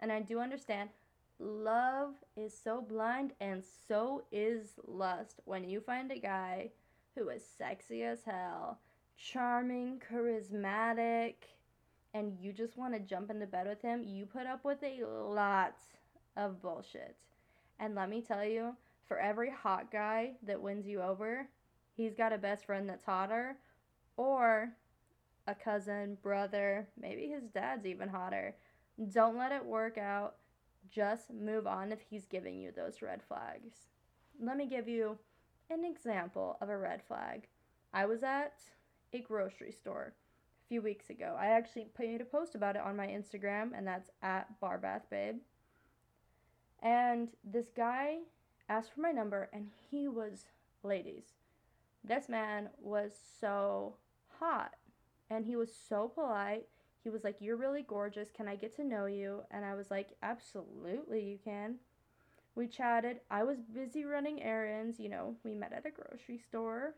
And 0.00 0.10
I 0.10 0.20
do 0.20 0.40
understand 0.40 0.90
love 1.38 2.14
is 2.36 2.56
so 2.56 2.80
blind, 2.80 3.32
and 3.40 3.62
so 3.88 4.24
is 4.32 4.74
lust. 4.86 5.40
When 5.44 5.68
you 5.68 5.80
find 5.80 6.10
a 6.10 6.18
guy 6.18 6.70
who 7.14 7.28
is 7.28 7.42
sexy 7.58 8.02
as 8.02 8.24
hell, 8.24 8.78
charming, 9.16 10.00
charismatic, 10.10 11.34
and 12.14 12.36
you 12.40 12.52
just 12.52 12.76
want 12.76 12.94
to 12.94 13.00
jump 13.00 13.30
into 13.30 13.46
bed 13.46 13.66
with 13.66 13.82
him, 13.82 14.02
you 14.02 14.26
put 14.26 14.46
up 14.46 14.64
with 14.64 14.82
a 14.82 15.04
lot 15.04 15.76
of 16.36 16.60
bullshit. 16.60 17.16
And 17.78 17.94
let 17.94 18.08
me 18.08 18.22
tell 18.22 18.44
you, 18.44 18.76
for 19.06 19.18
every 19.18 19.50
hot 19.50 19.90
guy 19.90 20.32
that 20.46 20.60
wins 20.60 20.86
you 20.86 21.02
over, 21.02 21.48
he's 21.96 22.14
got 22.14 22.32
a 22.32 22.38
best 22.38 22.64
friend 22.64 22.88
that's 22.88 23.04
hotter, 23.04 23.56
or 24.16 24.70
a 25.46 25.54
cousin, 25.54 26.16
brother, 26.22 26.88
maybe 27.00 27.28
his 27.28 27.44
dad's 27.48 27.86
even 27.86 28.08
hotter. 28.08 28.54
Don't 29.10 29.38
let 29.38 29.52
it 29.52 29.64
work 29.64 29.98
out. 29.98 30.36
Just 30.90 31.32
move 31.32 31.66
on 31.66 31.92
if 31.92 32.00
he's 32.00 32.26
giving 32.26 32.58
you 32.58 32.70
those 32.70 33.02
red 33.02 33.22
flags. 33.22 33.74
Let 34.40 34.56
me 34.56 34.66
give 34.66 34.88
you 34.88 35.18
an 35.70 35.84
example 35.84 36.58
of 36.60 36.68
a 36.68 36.76
red 36.76 37.02
flag. 37.02 37.48
I 37.92 38.06
was 38.06 38.22
at 38.22 38.54
a 39.12 39.20
grocery 39.20 39.72
store 39.72 40.14
a 40.64 40.68
few 40.68 40.82
weeks 40.82 41.10
ago. 41.10 41.36
I 41.38 41.48
actually 41.48 41.86
put 41.94 42.06
made 42.06 42.20
a 42.20 42.24
post 42.24 42.54
about 42.54 42.76
it 42.76 42.82
on 42.82 42.96
my 42.96 43.06
Instagram, 43.06 43.70
and 43.76 43.86
that's 43.86 44.10
at 44.22 44.48
barbathbabe. 44.60 45.38
And 46.82 47.28
this 47.44 47.70
guy 47.76 48.18
asked 48.68 48.92
for 48.94 49.00
my 49.00 49.12
number, 49.12 49.48
and 49.52 49.68
he 49.90 50.08
was, 50.08 50.46
ladies, 50.82 51.24
this 52.04 52.28
man 52.28 52.70
was 52.80 53.12
so 53.40 53.94
hot 54.40 54.74
and 55.32 55.46
he 55.46 55.56
was 55.56 55.70
so 55.88 56.08
polite. 56.08 56.66
He 57.02 57.10
was 57.10 57.24
like, 57.24 57.36
You're 57.40 57.56
really 57.56 57.82
gorgeous. 57.82 58.30
Can 58.30 58.48
I 58.48 58.56
get 58.56 58.74
to 58.76 58.84
know 58.84 59.06
you? 59.06 59.42
And 59.50 59.64
I 59.64 59.74
was 59.74 59.90
like, 59.90 60.10
Absolutely, 60.22 61.24
you 61.24 61.38
can. 61.42 61.76
We 62.54 62.66
chatted. 62.66 63.20
I 63.30 63.44
was 63.44 63.58
busy 63.60 64.04
running 64.04 64.42
errands. 64.42 65.00
You 65.00 65.08
know, 65.08 65.36
we 65.42 65.54
met 65.54 65.72
at 65.72 65.86
a 65.86 65.90
grocery 65.90 66.38
store. 66.38 66.94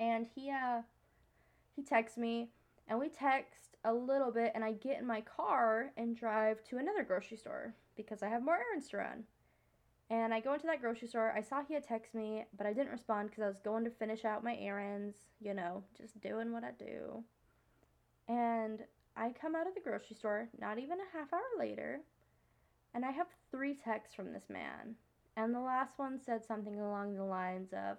And 0.00 0.26
he, 0.34 0.50
uh, 0.50 0.82
he 1.74 1.82
texts 1.82 2.18
me 2.18 2.50
and 2.88 2.98
we 2.98 3.08
text 3.08 3.76
a 3.84 3.92
little 3.92 4.30
bit 4.30 4.52
and 4.54 4.64
I 4.64 4.72
get 4.72 5.00
in 5.00 5.06
my 5.06 5.20
car 5.20 5.92
and 5.96 6.16
drive 6.16 6.62
to 6.64 6.78
another 6.78 7.02
grocery 7.02 7.36
store 7.36 7.74
because 7.96 8.22
I 8.22 8.28
have 8.28 8.44
more 8.44 8.56
errands 8.56 8.88
to 8.90 8.98
run. 8.98 9.24
And 10.10 10.32
I 10.32 10.40
go 10.40 10.54
into 10.54 10.66
that 10.66 10.80
grocery 10.80 11.08
store. 11.08 11.34
I 11.36 11.42
saw 11.42 11.62
he 11.62 11.74
had 11.74 11.86
texted 11.86 12.14
me, 12.14 12.44
but 12.56 12.66
I 12.66 12.72
didn't 12.72 12.92
respond 12.92 13.28
because 13.28 13.42
I 13.42 13.48
was 13.48 13.60
going 13.62 13.84
to 13.84 13.90
finish 13.90 14.24
out 14.24 14.42
my 14.42 14.56
errands, 14.56 15.16
you 15.40 15.52
know, 15.52 15.84
just 15.96 16.18
doing 16.20 16.52
what 16.52 16.64
I 16.64 16.70
do. 16.78 17.22
And 18.26 18.80
I 19.16 19.32
come 19.38 19.54
out 19.54 19.66
of 19.66 19.74
the 19.74 19.80
grocery 19.80 20.16
store 20.16 20.48
not 20.58 20.78
even 20.78 20.98
a 20.98 21.16
half 21.16 21.32
hour 21.32 21.40
later, 21.58 22.00
and 22.94 23.04
I 23.04 23.10
have 23.10 23.26
three 23.50 23.74
texts 23.74 24.14
from 24.14 24.32
this 24.32 24.48
man. 24.48 24.94
And 25.36 25.54
the 25.54 25.60
last 25.60 25.98
one 25.98 26.18
said 26.18 26.44
something 26.44 26.80
along 26.80 27.14
the 27.14 27.24
lines 27.24 27.72
of, 27.72 27.98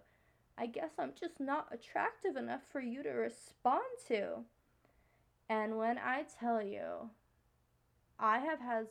I 0.58 0.66
guess 0.66 0.92
I'm 0.98 1.14
just 1.18 1.40
not 1.40 1.68
attractive 1.72 2.36
enough 2.36 2.62
for 2.72 2.82
you 2.82 3.02
to 3.04 3.10
respond 3.12 3.84
to. 4.08 4.40
And 5.50 5.78
when 5.78 5.98
I 5.98 6.26
tell 6.40 6.62
you, 6.62 7.10
I 8.20 8.40
have 8.40 8.60
had 8.60 8.88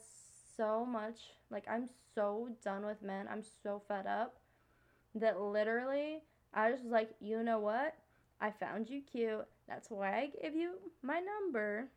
so 0.59 0.85
much, 0.85 1.21
like, 1.51 1.65
I'm 1.71 1.89
so 2.15 2.51
done 2.63 2.85
with 2.85 3.03
men. 3.03 3.27
I'm 3.31 3.43
so 3.63 3.81
fed 3.89 4.07
up 4.07 4.37
that 5.15 5.41
literally 5.41 6.21
I 6.53 6.71
just 6.71 6.85
was 6.85 6.93
like, 6.93 7.11
you 7.21 7.43
know 7.43 7.59
what? 7.59 7.95
I 8.41 8.51
found 8.51 8.89
you 8.89 9.01
cute. 9.01 9.47
That's 9.69 9.91
why 9.91 10.17
I 10.17 10.31
gave 10.43 10.55
you 10.55 10.75
my 11.03 11.21
number. 11.21 11.89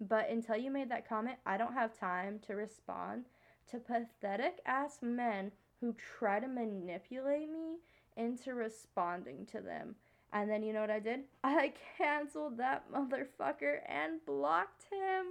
But 0.00 0.30
until 0.30 0.56
you 0.56 0.70
made 0.70 0.90
that 0.90 1.08
comment, 1.08 1.36
I 1.46 1.56
don't 1.56 1.74
have 1.74 1.98
time 1.98 2.38
to 2.46 2.54
respond 2.54 3.24
to 3.70 3.78
pathetic 3.78 4.60
ass 4.66 4.98
men 5.02 5.52
who 5.80 5.94
try 6.18 6.40
to 6.40 6.48
manipulate 6.48 7.50
me 7.50 7.78
into 8.16 8.54
responding 8.54 9.46
to 9.46 9.60
them. 9.60 9.94
And 10.32 10.50
then 10.50 10.62
you 10.62 10.72
know 10.72 10.80
what 10.80 10.90
I 10.90 11.00
did? 11.00 11.20
I 11.44 11.72
canceled 11.96 12.58
that 12.58 12.84
motherfucker 12.92 13.78
and 13.86 14.24
blocked 14.26 14.84
him 14.92 15.26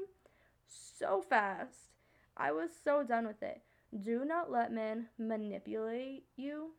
so 0.67 1.21
fast. 1.21 1.96
I 2.37 2.51
was 2.51 2.69
so 2.83 3.03
done 3.03 3.27
with 3.27 3.41
it. 3.41 3.61
Do 4.03 4.25
not 4.25 4.51
let 4.51 4.71
men 4.71 5.07
manipulate 5.17 6.25
you 6.35 6.71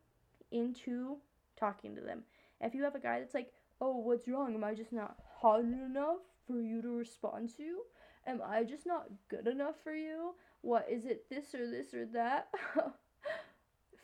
into 0.50 1.17
talking 1.59 1.95
to 1.97 2.00
them. 2.00 2.23
If 2.61 2.75
you 2.75 2.83
have 2.85 2.95
a 2.95 3.00
guy 3.00 3.19
that's 3.19 3.35
like, 3.35 3.53
oh, 3.81 3.97
what's 3.99 4.29
wrong? 4.29 4.55
Am 4.55 4.65
I 4.65 4.75
just 4.75 4.93
not 4.93 5.17
hot 5.41 5.61
enough 5.61 6.19
for 6.47 6.61
you 6.61 6.83
to 6.83 6.97
respond 6.97 7.50
to? 7.57 7.79
Am 8.27 8.41
I 8.45 8.65
just 8.65 8.87
not 8.87 9.07
good 9.29 9.47
enough 9.47 9.77
for 9.83 9.95
you? 9.95 10.35
What 10.62 10.87
is 10.91 11.07
it, 11.07 11.29
this 11.31 11.55
or 11.55 11.69
this 11.71 11.95
or 11.95 12.05
that? 12.12 12.49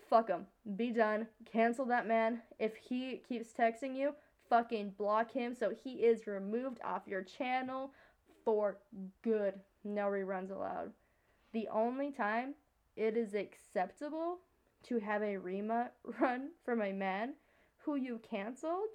Fuck 0.08 0.28
him. 0.28 0.46
Be 0.76 0.90
done. 0.90 1.26
Cancel 1.50 1.84
that 1.86 2.06
man. 2.06 2.42
If 2.58 2.76
he 2.76 3.22
keeps 3.28 3.52
texting 3.52 3.96
you, 3.96 4.14
fucking 4.48 4.94
block 4.96 5.32
him 5.32 5.54
so 5.54 5.72
he 5.82 5.94
is 5.94 6.26
removed 6.26 6.78
off 6.84 7.02
your 7.06 7.22
channel 7.22 7.92
for 8.44 8.78
good. 9.22 9.54
No 9.84 10.06
reruns 10.06 10.50
allowed. 10.50 10.92
The 11.54 11.68
only 11.72 12.10
time 12.10 12.54
it 12.96 13.16
is 13.16 13.34
acceptable 13.34 14.40
to 14.88 14.98
have 14.98 15.22
a 15.22 15.36
rema 15.36 15.90
run 16.20 16.50
from 16.64 16.82
a 16.82 16.92
man 16.92 17.34
who 17.78 17.94
you 17.94 18.20
canceled 18.28 18.88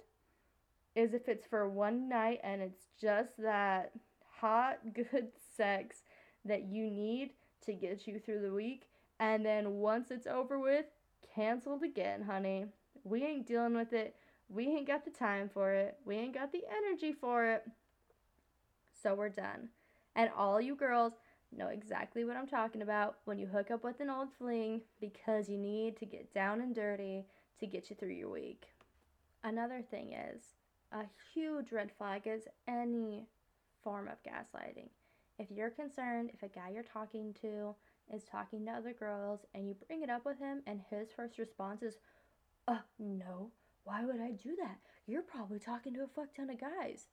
is 0.94 1.14
if 1.14 1.26
it's 1.26 1.46
for 1.46 1.68
one 1.68 2.08
night 2.08 2.38
and 2.44 2.60
it's 2.60 2.88
just 3.00 3.30
that 3.38 3.92
hot, 4.40 4.78
good 4.94 5.28
sex 5.56 6.02
that 6.44 6.64
you 6.64 6.90
need 6.90 7.30
to 7.64 7.72
get 7.72 8.06
you 8.06 8.18
through 8.18 8.42
the 8.42 8.52
week. 8.52 8.88
And 9.18 9.44
then 9.44 9.76
once 9.76 10.10
it's 10.10 10.26
over 10.26 10.58
with, 10.58 10.84
canceled 11.34 11.82
again, 11.82 12.22
honey. 12.22 12.66
We 13.04 13.22
ain't 13.24 13.46
dealing 13.46 13.74
with 13.74 13.94
it. 13.94 14.16
We 14.50 14.66
ain't 14.66 14.86
got 14.86 15.04
the 15.06 15.10
time 15.10 15.48
for 15.52 15.72
it. 15.72 15.96
We 16.04 16.16
ain't 16.16 16.34
got 16.34 16.52
the 16.52 16.62
energy 16.84 17.12
for 17.12 17.46
it. 17.46 17.64
So 19.02 19.14
we're 19.14 19.30
done. 19.30 19.70
And 20.14 20.30
all 20.36 20.60
you 20.60 20.74
girls, 20.74 21.14
know 21.56 21.68
exactly 21.68 22.24
what 22.24 22.36
I'm 22.36 22.46
talking 22.46 22.82
about 22.82 23.16
when 23.24 23.38
you 23.38 23.46
hook 23.46 23.70
up 23.70 23.84
with 23.84 24.00
an 24.00 24.10
old 24.10 24.28
fling 24.38 24.82
because 25.00 25.48
you 25.48 25.58
need 25.58 25.96
to 25.98 26.06
get 26.06 26.32
down 26.32 26.60
and 26.60 26.74
dirty 26.74 27.26
to 27.58 27.66
get 27.66 27.90
you 27.90 27.96
through 27.96 28.10
your 28.10 28.30
week. 28.30 28.66
Another 29.42 29.82
thing 29.90 30.12
is 30.12 30.42
a 30.92 31.04
huge 31.34 31.72
red 31.72 31.90
flag 31.96 32.22
is 32.26 32.42
any 32.68 33.26
form 33.82 34.08
of 34.08 34.22
gaslighting. 34.22 34.88
If 35.38 35.50
you're 35.50 35.70
concerned 35.70 36.30
if 36.34 36.42
a 36.42 36.48
guy 36.48 36.70
you're 36.74 36.82
talking 36.82 37.34
to 37.42 37.74
is 38.12 38.24
talking 38.24 38.66
to 38.66 38.72
other 38.72 38.92
girls 38.92 39.40
and 39.54 39.68
you 39.68 39.74
bring 39.86 40.02
it 40.02 40.10
up 40.10 40.24
with 40.24 40.38
him 40.38 40.62
and 40.66 40.80
his 40.90 41.08
first 41.16 41.38
response 41.38 41.82
is, 41.82 41.94
uh, 42.68 42.78
no, 42.98 43.50
why 43.84 44.04
would 44.04 44.20
I 44.20 44.32
do 44.32 44.56
that? 44.56 44.78
You're 45.06 45.22
probably 45.22 45.58
talking 45.58 45.94
to 45.94 46.04
a 46.04 46.08
fuck 46.08 46.34
ton 46.34 46.50
of 46.50 46.60
guys. 46.60 47.06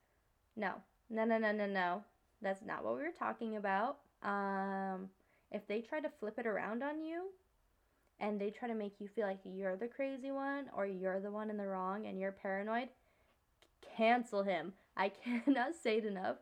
No, 0.56 0.74
no, 1.10 1.24
no, 1.24 1.38
no, 1.38 1.52
no, 1.52 1.66
no. 1.66 2.04
That's 2.42 2.62
not 2.66 2.84
what 2.84 2.96
we 2.96 3.04
were 3.04 3.12
talking 3.18 3.56
about. 3.56 3.98
Um, 4.24 5.10
if 5.52 5.68
they 5.68 5.82
try 5.82 6.00
to 6.00 6.10
flip 6.20 6.38
it 6.38 6.48
around 6.48 6.84
on 6.84 7.02
you 7.02 7.28
and 8.20 8.40
they 8.40 8.50
try 8.50 8.68
to 8.68 8.74
make 8.74 9.00
you 9.00 9.08
feel 9.08 9.28
like 9.28 9.40
you're 9.44 9.76
the 9.76 9.88
crazy 9.88 10.32
one 10.32 10.66
or 10.76 10.86
you're 10.86 11.20
the 11.20 11.32
one 11.32 11.50
in 11.50 11.58
the 11.58 11.68
wrong 11.68 12.06
and 12.06 12.20
you're 12.20 12.32
paranoid, 12.32 12.90
cancel 13.96 14.44
him. 14.44 14.74
I 14.96 15.10
cannot 15.46 15.74
say 15.82 15.98
it 15.98 16.06
enough. 16.06 16.38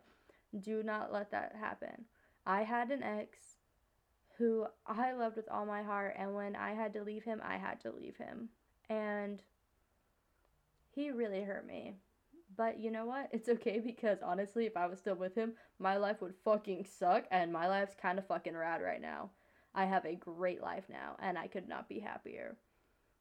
Do 0.58 0.84
not 0.84 1.12
let 1.12 1.32
that 1.32 1.56
happen. 1.60 2.06
I 2.46 2.64
had 2.64 2.92
an 2.92 3.04
ex 3.04 3.40
who 4.38 4.66
I 4.86 5.14
loved 5.14 5.38
with 5.38 5.48
all 5.50 5.66
my 5.66 5.82
heart, 5.82 6.16
and 6.18 6.36
when 6.36 6.56
I 6.56 6.74
had 6.74 6.94
to 6.94 7.04
leave 7.04 7.24
him, 7.24 7.42
I 7.44 7.58
had 7.58 7.80
to 7.82 7.92
leave 7.92 8.18
him. 8.18 8.50
And 8.90 9.42
he 10.94 11.10
really 11.10 11.44
hurt 11.44 11.66
me. 11.66 11.96
But 12.56 12.80
you 12.80 12.92
know 12.92 13.06
what? 13.06 13.30
It's 13.32 13.50
okay 13.50 13.80
because 13.86 14.20
honestly, 14.24 14.66
if 14.66 14.78
I 14.78 14.88
was 14.88 15.00
still 15.00 15.16
with 15.16 15.36
him, 15.36 15.54
my 15.80 15.98
life 15.98 16.22
would 16.22 16.36
fucking 16.44 16.86
suck, 16.86 17.26
and 17.32 17.52
my 17.52 17.68
life's 17.68 17.96
kind 18.00 18.20
of 18.20 18.28
fucking 18.28 18.56
rad 18.56 18.82
right 18.82 19.02
now. 19.02 19.32
I 19.74 19.86
have 19.86 20.06
a 20.06 20.16
great 20.16 20.62
life 20.62 20.86
now, 20.90 21.18
and 21.20 21.38
I 21.38 21.48
could 21.48 21.68
not 21.68 21.90
be 21.90 22.00
happier. 22.00 22.56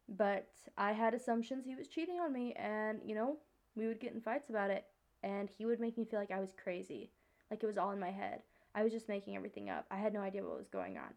But 0.09 0.49
I 0.77 0.93
had 0.93 1.15
assumptions 1.15 1.65
he 1.65 1.75
was 1.75 1.89
cheating 1.89 2.21
on 2.21 2.33
me, 2.33 2.53
and 2.57 3.01
you 3.05 3.15
know, 3.15 3.39
we 3.75 3.87
would 3.87 4.01
get 4.01 4.13
in 4.13 4.21
fights 4.21 4.51
about 4.51 4.71
it, 4.71 4.85
and 5.23 5.49
he 5.57 5.67
would 5.67 5.81
make 5.81 5.99
me 5.99 6.05
feel 6.05 6.21
like 6.21 6.31
I 6.31 6.41
was 6.41 6.53
crazy, 6.63 7.11
like 7.51 7.63
it 7.63 7.67
was 7.67 7.79
all 7.79 7.93
in 7.93 7.99
my 7.99 8.11
head. 8.11 8.43
I 8.75 8.83
was 8.83 8.93
just 8.93 9.09
making 9.09 9.37
everything 9.37 9.71
up. 9.71 9.87
I 9.91 9.97
had 9.97 10.13
no 10.13 10.21
idea 10.21 10.43
what 10.43 10.59
was 10.59 10.69
going 10.69 10.99
on. 10.99 11.15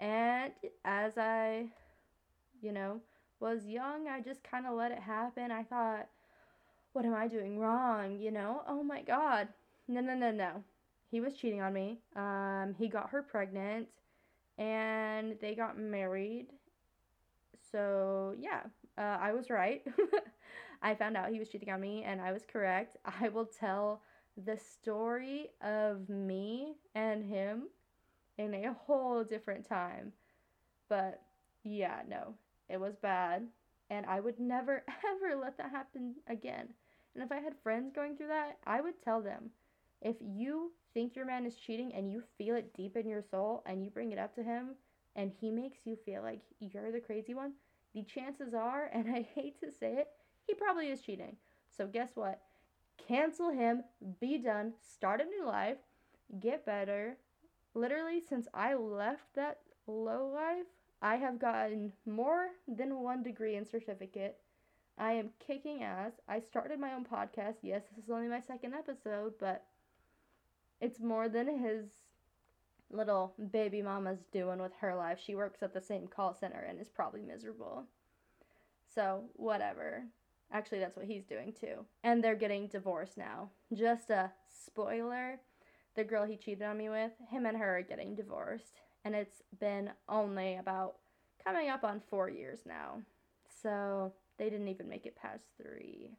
And 0.00 0.52
as 0.84 1.16
I, 1.16 1.66
you 2.60 2.72
know, 2.72 3.00
was 3.40 3.66
young, 3.66 4.08
I 4.08 4.20
just 4.20 4.42
kind 4.42 4.66
of 4.66 4.74
let 4.74 4.92
it 4.92 4.98
happen. 4.98 5.50
I 5.50 5.62
thought, 5.62 6.08
what 6.92 7.04
am 7.04 7.14
I 7.14 7.28
doing 7.28 7.58
wrong? 7.58 8.18
You 8.18 8.30
know, 8.30 8.62
oh 8.66 8.82
my 8.82 9.02
God. 9.02 9.48
No, 9.88 10.00
no, 10.00 10.14
no, 10.14 10.30
no. 10.30 10.64
He 11.10 11.20
was 11.20 11.34
cheating 11.36 11.62
on 11.62 11.72
me. 11.72 12.00
Um, 12.16 12.74
he 12.78 12.88
got 12.88 13.10
her 13.10 13.22
pregnant 13.22 13.88
and 14.58 15.36
they 15.40 15.54
got 15.54 15.78
married. 15.78 16.48
So, 17.70 18.34
yeah, 18.38 18.62
uh, 18.96 19.18
I 19.20 19.32
was 19.32 19.50
right. 19.50 19.82
I 20.82 20.94
found 20.94 21.16
out 21.16 21.30
he 21.30 21.38
was 21.38 21.48
cheating 21.48 21.70
on 21.70 21.80
me 21.80 22.04
and 22.04 22.20
I 22.20 22.32
was 22.32 22.44
correct. 22.50 22.96
I 23.20 23.28
will 23.28 23.46
tell 23.46 24.02
the 24.44 24.56
story 24.56 25.48
of 25.62 26.08
me 26.08 26.76
and 26.94 27.24
him 27.24 27.64
in 28.38 28.54
a 28.54 28.72
whole 28.72 29.24
different 29.24 29.68
time. 29.68 30.12
But 30.88 31.22
yeah, 31.64 32.02
no, 32.08 32.34
it 32.68 32.80
was 32.80 32.96
bad. 32.96 33.46
And 33.90 34.06
I 34.06 34.20
would 34.20 34.38
never, 34.38 34.84
ever 35.06 35.40
let 35.40 35.56
that 35.58 35.70
happen 35.70 36.16
again. 36.28 36.68
And 37.14 37.24
if 37.24 37.32
I 37.32 37.40
had 37.40 37.54
friends 37.62 37.92
going 37.94 38.16
through 38.16 38.28
that, 38.28 38.58
I 38.66 38.80
would 38.80 39.02
tell 39.02 39.20
them 39.20 39.50
if 40.00 40.16
you 40.20 40.72
think 40.94 41.16
your 41.16 41.26
man 41.26 41.46
is 41.46 41.56
cheating 41.56 41.92
and 41.94 42.10
you 42.10 42.22
feel 42.36 42.54
it 42.54 42.74
deep 42.74 42.96
in 42.96 43.08
your 43.08 43.22
soul 43.22 43.62
and 43.66 43.84
you 43.84 43.90
bring 43.90 44.12
it 44.12 44.18
up 44.18 44.34
to 44.36 44.42
him 44.42 44.76
and 45.16 45.32
he 45.40 45.50
makes 45.50 45.78
you 45.84 45.96
feel 46.04 46.22
like 46.22 46.40
you're 46.60 46.92
the 46.92 47.00
crazy 47.00 47.34
one, 47.34 47.52
the 47.94 48.02
chances 48.02 48.54
are, 48.54 48.90
and 48.92 49.08
I 49.08 49.26
hate 49.34 49.60
to 49.60 49.70
say 49.70 49.94
it, 49.94 50.08
he 50.46 50.54
probably 50.54 50.88
is 50.88 51.00
cheating. 51.00 51.36
So 51.76 51.86
guess 51.86 52.10
what? 52.14 52.40
Cancel 53.06 53.50
him, 53.50 53.82
be 54.20 54.38
done, 54.38 54.74
start 54.80 55.20
a 55.20 55.24
new 55.24 55.46
life, 55.46 55.78
get 56.40 56.66
better. 56.66 57.16
Literally, 57.74 58.20
since 58.20 58.48
I 58.54 58.74
left 58.74 59.34
that 59.34 59.58
low 59.86 60.30
life, 60.34 60.66
I 61.00 61.16
have 61.16 61.38
gotten 61.38 61.92
more 62.06 62.48
than 62.66 63.00
one 63.00 63.22
degree 63.22 63.56
and 63.56 63.66
certificate. 63.66 64.38
I 64.98 65.12
am 65.12 65.30
kicking 65.44 65.82
ass. 65.82 66.12
I 66.28 66.40
started 66.40 66.80
my 66.80 66.92
own 66.92 67.04
podcast. 67.04 67.56
Yes, 67.62 67.82
this 67.94 68.04
is 68.04 68.10
only 68.10 68.28
my 68.28 68.40
second 68.40 68.74
episode, 68.74 69.34
but 69.38 69.64
it's 70.80 71.00
more 71.00 71.28
than 71.28 71.58
his 71.58 71.86
little 72.90 73.34
baby 73.52 73.82
mama's 73.82 74.26
doing 74.32 74.60
with 74.60 74.72
her 74.80 74.94
life. 74.96 75.18
She 75.24 75.34
works 75.34 75.62
at 75.62 75.72
the 75.72 75.80
same 75.80 76.08
call 76.08 76.34
center 76.34 76.66
and 76.68 76.80
is 76.80 76.88
probably 76.88 77.22
miserable. 77.22 77.84
So, 78.92 79.24
whatever. 79.34 80.04
Actually, 80.50 80.80
that's 80.80 80.96
what 80.96 81.06
he's 81.06 81.24
doing 81.24 81.52
too. 81.52 81.84
And 82.02 82.24
they're 82.24 82.34
getting 82.34 82.66
divorced 82.66 83.18
now. 83.18 83.50
Just 83.72 84.10
a 84.10 84.32
spoiler 84.48 85.38
the 85.98 86.04
girl 86.04 86.24
he 86.24 86.36
cheated 86.36 86.62
on 86.62 86.78
me 86.78 86.88
with, 86.88 87.10
him 87.28 87.44
and 87.44 87.56
her 87.56 87.78
are 87.78 87.82
getting 87.82 88.14
divorced. 88.14 88.80
And 89.08 89.16
it's 89.16 89.42
been 89.58 89.88
only 90.06 90.56
about 90.56 90.96
coming 91.42 91.70
up 91.70 91.82
on 91.82 92.02
four 92.10 92.28
years 92.28 92.58
now. 92.66 93.00
So 93.62 94.12
they 94.36 94.50
didn't 94.50 94.68
even 94.68 94.86
make 94.86 95.06
it 95.06 95.16
past 95.16 95.44
three. 95.56 96.10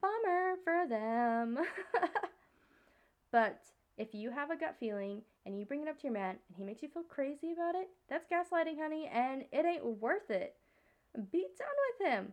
Bummer 0.00 0.56
for 0.64 0.88
them. 0.88 1.60
but 3.30 3.60
if 3.96 4.12
you 4.12 4.32
have 4.32 4.50
a 4.50 4.56
gut 4.56 4.74
feeling 4.80 5.22
and 5.46 5.56
you 5.56 5.64
bring 5.64 5.82
it 5.82 5.88
up 5.88 5.98
to 5.98 6.02
your 6.08 6.12
man 6.12 6.30
and 6.30 6.56
he 6.56 6.64
makes 6.64 6.82
you 6.82 6.88
feel 6.88 7.04
crazy 7.04 7.52
about 7.52 7.76
it, 7.76 7.90
that's 8.08 8.26
gaslighting, 8.26 8.80
honey, 8.80 9.08
and 9.14 9.44
it 9.52 9.64
ain't 9.64 9.84
worth 9.84 10.30
it. 10.30 10.56
Be 11.30 11.46
done 11.56 11.68
with 12.00 12.08
him. 12.10 12.32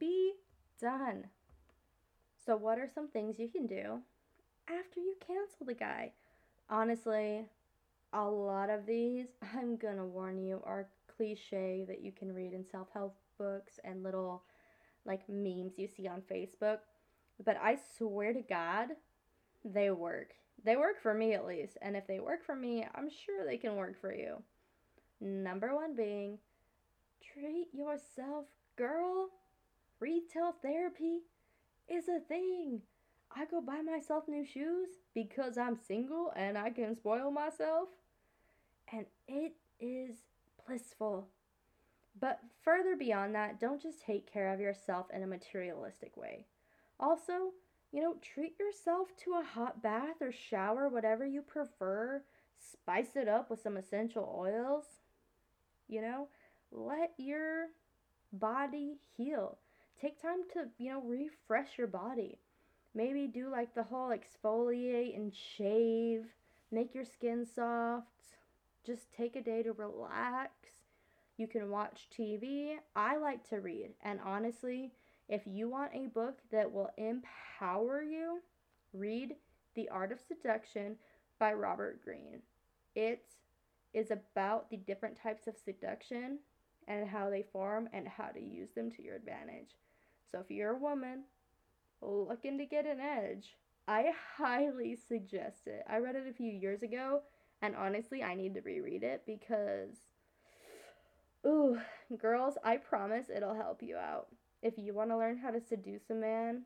Be 0.00 0.32
done. 0.80 1.26
So, 2.44 2.56
what 2.56 2.80
are 2.80 2.90
some 2.92 3.06
things 3.06 3.38
you 3.38 3.50
can 3.50 3.68
do 3.68 4.00
after 4.68 4.98
you 4.98 5.14
cancel 5.24 5.64
the 5.64 5.74
guy? 5.74 6.10
Honestly, 6.68 7.44
a 8.12 8.24
lot 8.24 8.70
of 8.70 8.86
these, 8.86 9.26
I'm 9.54 9.76
gonna 9.76 10.06
warn 10.06 10.38
you, 10.38 10.62
are 10.64 10.88
cliche 11.16 11.84
that 11.88 12.02
you 12.02 12.12
can 12.12 12.32
read 12.32 12.52
in 12.52 12.64
self 12.70 12.88
help 12.92 13.16
books 13.38 13.78
and 13.84 14.02
little 14.02 14.42
like 15.04 15.28
memes 15.28 15.78
you 15.78 15.88
see 15.88 16.06
on 16.06 16.22
Facebook. 16.30 16.78
But 17.44 17.56
I 17.62 17.78
swear 17.96 18.32
to 18.32 18.42
God, 18.42 18.88
they 19.64 19.90
work. 19.90 20.34
They 20.64 20.76
work 20.76 21.00
for 21.00 21.14
me 21.14 21.34
at 21.34 21.46
least. 21.46 21.78
And 21.82 21.96
if 21.96 22.06
they 22.06 22.18
work 22.18 22.44
for 22.44 22.56
me, 22.56 22.86
I'm 22.94 23.08
sure 23.08 23.44
they 23.44 23.56
can 23.56 23.76
work 23.76 24.00
for 24.00 24.12
you. 24.12 24.42
Number 25.20 25.74
one 25.74 25.94
being 25.94 26.38
treat 27.32 27.68
yourself, 27.72 28.46
girl. 28.76 29.30
Retail 30.00 30.54
therapy 30.62 31.20
is 31.88 32.08
a 32.08 32.20
thing. 32.20 32.82
I 33.34 33.44
go 33.44 33.60
buy 33.60 33.82
myself 33.82 34.24
new 34.28 34.44
shoes 34.44 34.88
because 35.14 35.58
I'm 35.58 35.76
single 35.76 36.32
and 36.36 36.56
I 36.56 36.70
can 36.70 36.96
spoil 36.96 37.30
myself. 37.30 37.88
And 38.92 39.06
it 39.26 39.54
is 39.80 40.16
blissful. 40.66 41.28
But 42.20 42.40
further 42.62 42.96
beyond 42.96 43.34
that, 43.34 43.60
don't 43.60 43.82
just 43.82 44.00
take 44.00 44.30
care 44.30 44.52
of 44.52 44.60
yourself 44.60 45.06
in 45.12 45.22
a 45.22 45.26
materialistic 45.26 46.16
way. 46.16 46.46
Also, 46.98 47.52
you 47.92 48.02
know, 48.02 48.16
treat 48.20 48.58
yourself 48.58 49.08
to 49.24 49.34
a 49.34 49.44
hot 49.44 49.82
bath 49.82 50.16
or 50.20 50.32
shower, 50.32 50.88
whatever 50.88 51.24
you 51.24 51.42
prefer. 51.42 52.22
Spice 52.58 53.14
it 53.14 53.28
up 53.28 53.50
with 53.50 53.62
some 53.62 53.76
essential 53.76 54.34
oils. 54.36 54.84
You 55.86 56.02
know, 56.02 56.28
let 56.72 57.12
your 57.18 57.66
body 58.32 58.98
heal 59.16 59.58
take 60.00 60.20
time 60.20 60.42
to, 60.52 60.66
you 60.78 60.90
know, 60.90 61.02
refresh 61.02 61.78
your 61.78 61.86
body. 61.86 62.38
Maybe 62.94 63.26
do 63.26 63.48
like 63.50 63.74
the 63.74 63.82
whole 63.82 64.10
exfoliate 64.10 65.16
and 65.16 65.32
shave, 65.34 66.24
make 66.70 66.94
your 66.94 67.04
skin 67.04 67.46
soft. 67.46 68.06
Just 68.88 69.12
take 69.12 69.36
a 69.36 69.42
day 69.42 69.62
to 69.64 69.72
relax. 69.72 70.52
You 71.36 71.46
can 71.46 71.68
watch 71.68 72.08
TV. 72.10 72.76
I 72.96 73.18
like 73.18 73.46
to 73.50 73.60
read. 73.60 73.90
And 74.02 74.18
honestly, 74.24 74.92
if 75.28 75.42
you 75.44 75.68
want 75.68 75.90
a 75.92 76.06
book 76.06 76.38
that 76.50 76.72
will 76.72 76.88
empower 76.96 78.00
you, 78.00 78.40
read 78.94 79.34
The 79.74 79.90
Art 79.90 80.10
of 80.10 80.20
Seduction 80.26 80.96
by 81.38 81.52
Robert 81.52 82.02
Greene. 82.02 82.40
It 82.94 83.26
is 83.92 84.10
about 84.10 84.70
the 84.70 84.78
different 84.78 85.20
types 85.22 85.46
of 85.46 85.58
seduction 85.62 86.38
and 86.86 87.06
how 87.06 87.28
they 87.28 87.44
form 87.52 87.90
and 87.92 88.08
how 88.08 88.28
to 88.28 88.40
use 88.40 88.70
them 88.74 88.90
to 88.92 89.02
your 89.02 89.16
advantage. 89.16 89.76
So 90.32 90.38
if 90.38 90.50
you're 90.50 90.76
a 90.76 90.78
woman 90.78 91.24
looking 92.00 92.56
to 92.56 92.64
get 92.64 92.86
an 92.86 93.00
edge, 93.00 93.54
I 93.86 94.12
highly 94.38 94.96
suggest 94.96 95.66
it. 95.66 95.84
I 95.86 95.98
read 95.98 96.16
it 96.16 96.26
a 96.26 96.32
few 96.32 96.50
years 96.50 96.82
ago, 96.82 97.20
and 97.62 97.74
honestly, 97.76 98.22
I 98.22 98.34
need 98.34 98.54
to 98.54 98.60
reread 98.60 99.02
it 99.02 99.22
because, 99.26 99.96
ooh, 101.46 101.78
girls, 102.18 102.54
I 102.64 102.76
promise 102.76 103.26
it'll 103.34 103.54
help 103.54 103.82
you 103.82 103.96
out. 103.96 104.28
If 104.62 104.74
you 104.76 104.94
want 104.94 105.10
to 105.10 105.16
learn 105.16 105.38
how 105.38 105.50
to 105.50 105.60
seduce 105.60 106.10
a 106.10 106.14
man, 106.14 106.62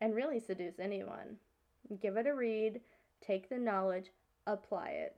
and 0.00 0.14
really 0.14 0.38
seduce 0.38 0.78
anyone, 0.78 1.36
give 2.02 2.16
it 2.16 2.26
a 2.26 2.34
read, 2.34 2.80
take 3.26 3.48
the 3.48 3.58
knowledge, 3.58 4.10
apply 4.46 4.88
it. 4.90 5.16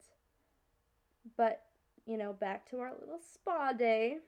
But, 1.36 1.62
you 2.06 2.16
know, 2.16 2.32
back 2.32 2.70
to 2.70 2.78
our 2.78 2.92
little 2.98 3.18
spa 3.18 3.72
day, 3.72 4.18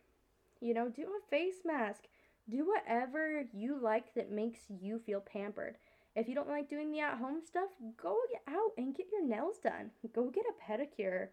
you 0.60 0.74
know, 0.74 0.88
do 0.88 1.02
a 1.02 1.30
face 1.30 1.60
mask 1.64 2.08
do 2.50 2.66
whatever 2.66 3.44
you 3.52 3.78
like 3.80 4.14
that 4.14 4.30
makes 4.30 4.60
you 4.68 4.98
feel 4.98 5.20
pampered. 5.20 5.76
If 6.16 6.28
you 6.28 6.34
don't 6.34 6.48
like 6.48 6.68
doing 6.68 6.90
the 6.90 7.00
at 7.00 7.18
home 7.18 7.40
stuff, 7.46 7.70
go 7.96 8.16
get 8.30 8.42
out 8.48 8.72
and 8.76 8.94
get 8.96 9.06
your 9.12 9.24
nails 9.24 9.58
done. 9.62 9.90
Go 10.12 10.28
get 10.30 10.44
a 10.44 10.72
pedicure. 10.72 11.28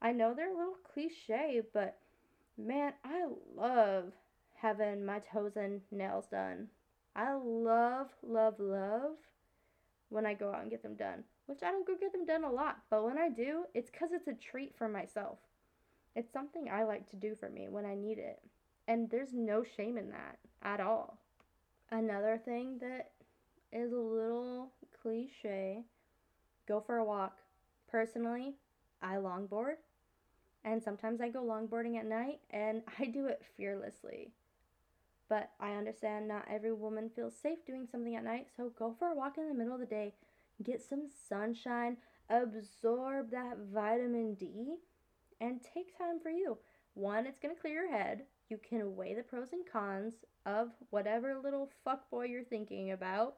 I 0.00 0.12
know 0.12 0.34
they're 0.34 0.52
a 0.52 0.56
little 0.56 0.78
cliche, 0.92 1.62
but 1.72 1.98
man, 2.56 2.94
I 3.04 3.26
love 3.54 4.12
having 4.56 5.04
my 5.04 5.18
toes 5.20 5.52
and 5.56 5.80
nails 5.90 6.26
done. 6.30 6.68
I 7.14 7.34
love, 7.34 8.08
love, 8.22 8.58
love 8.58 9.16
when 10.08 10.24
I 10.26 10.34
go 10.34 10.50
out 10.50 10.62
and 10.62 10.70
get 10.70 10.82
them 10.82 10.94
done. 10.94 11.24
which 11.46 11.62
I 11.62 11.70
don't 11.70 11.86
go 11.86 11.94
get 12.00 12.12
them 12.12 12.24
done 12.24 12.44
a 12.44 12.50
lot, 12.50 12.78
but 12.88 13.04
when 13.04 13.18
I 13.18 13.28
do, 13.28 13.64
it's 13.74 13.90
because 13.90 14.10
it's 14.12 14.28
a 14.28 14.32
treat 14.34 14.74
for 14.76 14.88
myself. 14.88 15.38
It's 16.14 16.32
something 16.32 16.68
I 16.70 16.84
like 16.84 17.10
to 17.10 17.16
do 17.16 17.34
for 17.34 17.48
me 17.48 17.68
when 17.68 17.84
I 17.84 17.94
need 17.94 18.18
it. 18.18 18.40
And 18.88 19.10
there's 19.10 19.32
no 19.32 19.64
shame 19.76 19.98
in 19.98 20.10
that 20.10 20.38
at 20.62 20.80
all. 20.80 21.18
Another 21.90 22.40
thing 22.44 22.78
that 22.80 23.10
is 23.72 23.92
a 23.92 23.96
little 23.96 24.72
cliche 25.00 25.84
go 26.66 26.80
for 26.80 26.98
a 26.98 27.04
walk. 27.04 27.38
Personally, 27.90 28.54
I 29.02 29.16
longboard, 29.16 29.76
and 30.64 30.82
sometimes 30.82 31.20
I 31.20 31.28
go 31.28 31.42
longboarding 31.42 31.98
at 31.98 32.06
night, 32.06 32.40
and 32.50 32.82
I 32.98 33.06
do 33.06 33.26
it 33.26 33.42
fearlessly. 33.56 34.32
But 35.28 35.50
I 35.60 35.72
understand 35.72 36.28
not 36.28 36.46
every 36.50 36.72
woman 36.72 37.10
feels 37.14 37.34
safe 37.34 37.64
doing 37.66 37.86
something 37.90 38.16
at 38.16 38.24
night, 38.24 38.48
so 38.56 38.70
go 38.78 38.94
for 38.98 39.08
a 39.08 39.14
walk 39.14 39.38
in 39.38 39.48
the 39.48 39.54
middle 39.54 39.74
of 39.74 39.80
the 39.80 39.86
day, 39.86 40.14
get 40.62 40.82
some 40.82 41.08
sunshine, 41.28 41.96
absorb 42.28 43.30
that 43.30 43.56
vitamin 43.72 44.34
D, 44.34 44.76
and 45.40 45.60
take 45.62 45.96
time 45.96 46.20
for 46.22 46.30
you. 46.30 46.58
One, 46.94 47.26
it's 47.26 47.38
to 47.40 47.48
clear 47.60 47.84
your 47.84 47.90
head. 47.90 48.24
You 48.48 48.58
can 48.58 48.94
weigh 48.94 49.14
the 49.14 49.22
pros 49.22 49.52
and 49.52 49.64
cons 49.70 50.14
of 50.44 50.68
whatever 50.90 51.38
little 51.42 51.70
fuckboy 51.86 52.28
you're 52.28 52.44
thinking 52.44 52.92
about. 52.92 53.36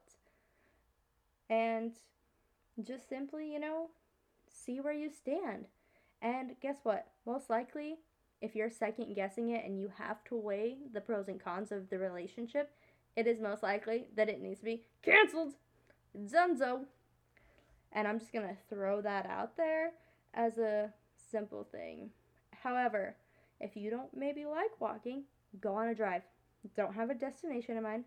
And 1.51 1.93
just 2.83 3.09
simply, 3.09 3.53
you 3.53 3.61
know, 3.61 3.91
see 4.49 4.81
where 4.81 4.93
you 4.93 5.11
stand. 5.11 5.67
And 6.23 6.57
guess 6.61 6.79
what? 6.83 7.07
Most 7.27 7.51
likely, 7.51 7.97
if 8.41 8.55
you're 8.55 8.71
second 8.71 9.15
guessing 9.15 9.51
it 9.51 9.65
and 9.65 9.79
you 9.79 9.91
have 9.99 10.25
to 10.25 10.37
weigh 10.37 10.79
the 10.93 11.01
pros 11.01 11.29
and 11.29 11.43
cons 11.43 11.71
of 11.71 11.91
the 11.91 11.99
relationship, 11.99 12.73
it 13.17 13.27
is 13.27 13.41
most 13.41 13.63
likely 13.63 14.07
that 14.17 14.29
it 14.29 14.41
needs 14.41 14.61
to 14.61 14.65
be 14.65 14.83
canceled. 15.03 15.55
Dunzo. 16.17 16.85
And 17.93 18.09
I'm 18.09 18.19
just 18.19 18.33
going 18.33 18.49
to 18.49 18.57
throw 18.69 19.01
that 19.03 19.27
out 19.27 19.57
there 19.57 19.93
as 20.35 20.59
a 20.59 20.93
simple 21.31 21.65
thing. 21.71 22.11
However, 22.63 23.17
if 23.61 23.77
you 23.77 23.91
don't 23.91 24.17
maybe 24.17 24.45
like 24.47 24.81
walking, 24.81 25.25
go 25.61 25.75
on 25.75 25.89
a 25.89 25.95
drive. 25.95 26.23
Don't 26.77 26.95
have 26.95 27.11
a 27.11 27.15
destination 27.15 27.77
in 27.77 27.83
mind. 27.83 28.05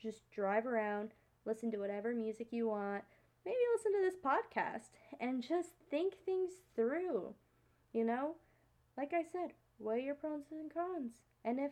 Just 0.00 0.30
drive 0.30 0.66
around, 0.66 1.10
listen 1.46 1.70
to 1.70 1.78
whatever 1.78 2.14
music 2.14 2.48
you 2.50 2.68
want. 2.68 3.04
Maybe 3.44 3.56
listen 3.76 3.92
to 3.92 4.04
this 4.04 4.20
podcast 4.22 4.90
and 5.20 5.42
just 5.42 5.70
think 5.90 6.14
things 6.24 6.50
through. 6.74 7.34
You 7.92 8.04
know, 8.04 8.32
like 8.98 9.12
I 9.14 9.22
said, 9.22 9.52
weigh 9.78 10.02
your 10.02 10.14
pros 10.16 10.42
and 10.50 10.72
cons. 10.72 11.12
And 11.44 11.60
if 11.60 11.70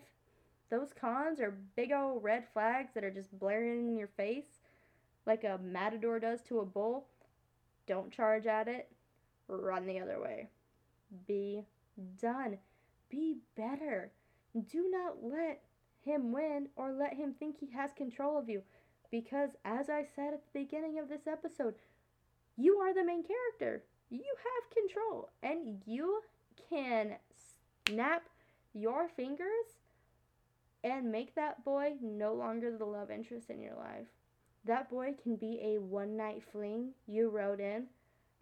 those 0.71 0.93
cons 0.99 1.41
are 1.41 1.59
big 1.77 1.93
old 1.93 2.23
red 2.23 2.45
flags 2.53 2.93
that 2.95 3.05
are 3.05 3.11
just 3.11 3.39
blaring 3.39 3.89
in 3.89 3.97
your 3.97 4.09
face, 4.09 4.61
like 5.27 5.45
a 5.45 5.59
matador 5.63 6.21
does 6.21 6.43
to 6.43 6.61
a 6.61 6.65
bull, 6.65 7.07
don't 7.87 8.13
charge 8.13 8.47
at 8.47 8.69
it. 8.69 8.89
Run 9.49 9.87
the 9.87 10.01
other 10.01 10.21
way. 10.21 10.49
Be 11.27 11.67
done. 12.21 12.59
Be 13.11 13.39
better. 13.57 14.11
Do 14.71 14.89
not 14.91 15.17
let 15.23 15.61
him 16.05 16.33
win 16.33 16.69
or 16.77 16.93
let 16.93 17.15
him 17.15 17.35
think 17.39 17.59
he 17.59 17.71
has 17.73 17.91
control 17.97 18.39
of 18.39 18.49
you. 18.49 18.63
Because, 19.15 19.51
as 19.65 19.89
I 19.89 20.05
said 20.17 20.35
at 20.35 20.43
the 20.43 20.59
beginning 20.59 20.99
of 20.99 21.09
this 21.09 21.29
episode, 21.29 21.75
you 22.57 22.79
are 22.79 22.93
the 22.93 23.05
main 23.05 23.23
character. 23.23 23.85
You 24.11 24.25
have 24.25 24.75
control, 24.75 25.31
and 25.41 25.81
you 25.87 26.21
can 26.69 27.15
snap 27.87 28.25
your 28.73 29.07
fingers 29.07 29.79
and 30.83 31.13
make 31.13 31.37
that 31.37 31.65
boy 31.65 31.93
no 32.03 32.35
longer 32.35 32.77
the 32.77 32.87
love 32.87 33.09
interest 33.09 33.51
in 33.51 33.61
your 33.61 33.77
life. 33.77 34.09
That 34.65 34.91
boy 34.91 35.15
can 35.23 35.37
be 35.37 35.61
a 35.63 35.81
one 35.81 36.17
night 36.17 36.43
fling 36.51 36.89
you 37.07 37.29
wrote 37.29 37.61
in 37.61 37.87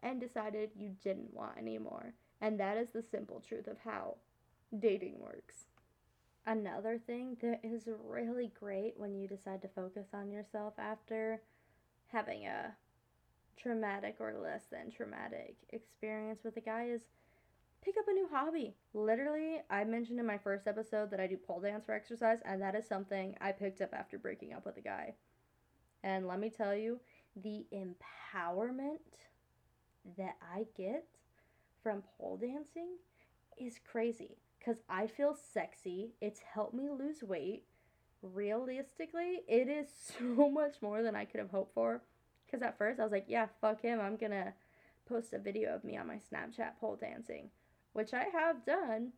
and 0.02 0.18
decided 0.18 0.70
you 0.74 0.96
didn't 1.04 1.34
want 1.34 1.58
anymore. 1.58 2.14
And 2.40 2.58
that 2.60 2.78
is 2.78 2.92
the 2.92 3.04
simple 3.10 3.42
truth 3.46 3.66
of 3.66 3.76
how 3.84 4.14
dating 4.78 5.20
works. 5.20 5.66
Another 6.46 6.98
thing 6.98 7.36
that 7.40 7.60
is 7.62 7.88
really 8.04 8.50
great 8.58 8.94
when 8.96 9.14
you 9.14 9.28
decide 9.28 9.62
to 9.62 9.68
focus 9.68 10.08
on 10.12 10.30
yourself 10.30 10.74
after 10.76 11.40
having 12.08 12.46
a 12.46 12.74
traumatic 13.56 14.16
or 14.18 14.34
less 14.34 14.64
than 14.70 14.90
traumatic 14.90 15.54
experience 15.70 16.42
with 16.42 16.56
a 16.56 16.60
guy 16.60 16.86
is 16.86 17.02
pick 17.80 17.96
up 17.96 18.08
a 18.08 18.12
new 18.12 18.28
hobby. 18.28 18.74
Literally, 18.92 19.58
I 19.70 19.84
mentioned 19.84 20.18
in 20.18 20.26
my 20.26 20.38
first 20.38 20.66
episode 20.66 21.12
that 21.12 21.20
I 21.20 21.28
do 21.28 21.36
pole 21.36 21.60
dance 21.60 21.84
for 21.84 21.94
exercise, 21.94 22.38
and 22.44 22.60
that 22.60 22.74
is 22.74 22.88
something 22.88 23.36
I 23.40 23.52
picked 23.52 23.80
up 23.80 23.92
after 23.92 24.18
breaking 24.18 24.52
up 24.52 24.66
with 24.66 24.76
a 24.76 24.82
guy. 24.82 25.14
And 26.02 26.26
let 26.26 26.40
me 26.40 26.50
tell 26.50 26.74
you, 26.74 26.98
the 27.36 27.66
empowerment 27.72 28.98
that 30.18 30.36
I 30.42 30.66
get 30.76 31.06
from 31.84 32.02
pole 32.18 32.36
dancing 32.36 32.96
is 33.56 33.78
crazy 33.90 34.38
because 34.62 34.80
I 34.88 35.06
feel 35.06 35.36
sexy. 35.52 36.14
It's 36.20 36.40
helped 36.40 36.74
me 36.74 36.88
lose 36.90 37.22
weight. 37.22 37.64
Realistically, 38.22 39.40
it 39.48 39.68
is 39.68 39.88
so 40.18 40.48
much 40.48 40.76
more 40.80 41.02
than 41.02 41.16
I 41.16 41.24
could 41.24 41.40
have 41.40 41.50
hoped 41.50 41.74
for. 41.74 42.02
Because 42.46 42.62
at 42.62 42.78
first 42.78 43.00
I 43.00 43.04
was 43.04 43.12
like, 43.12 43.26
yeah, 43.28 43.46
fuck 43.60 43.80
him. 43.80 44.00
I'm 44.00 44.16
gonna 44.16 44.52
post 45.08 45.32
a 45.32 45.38
video 45.38 45.74
of 45.74 45.84
me 45.84 45.96
on 45.96 46.06
my 46.06 46.16
Snapchat 46.16 46.78
pole 46.80 46.96
dancing, 47.00 47.48
which 47.92 48.12
I 48.12 48.24
have 48.32 48.64
done. 48.64 49.12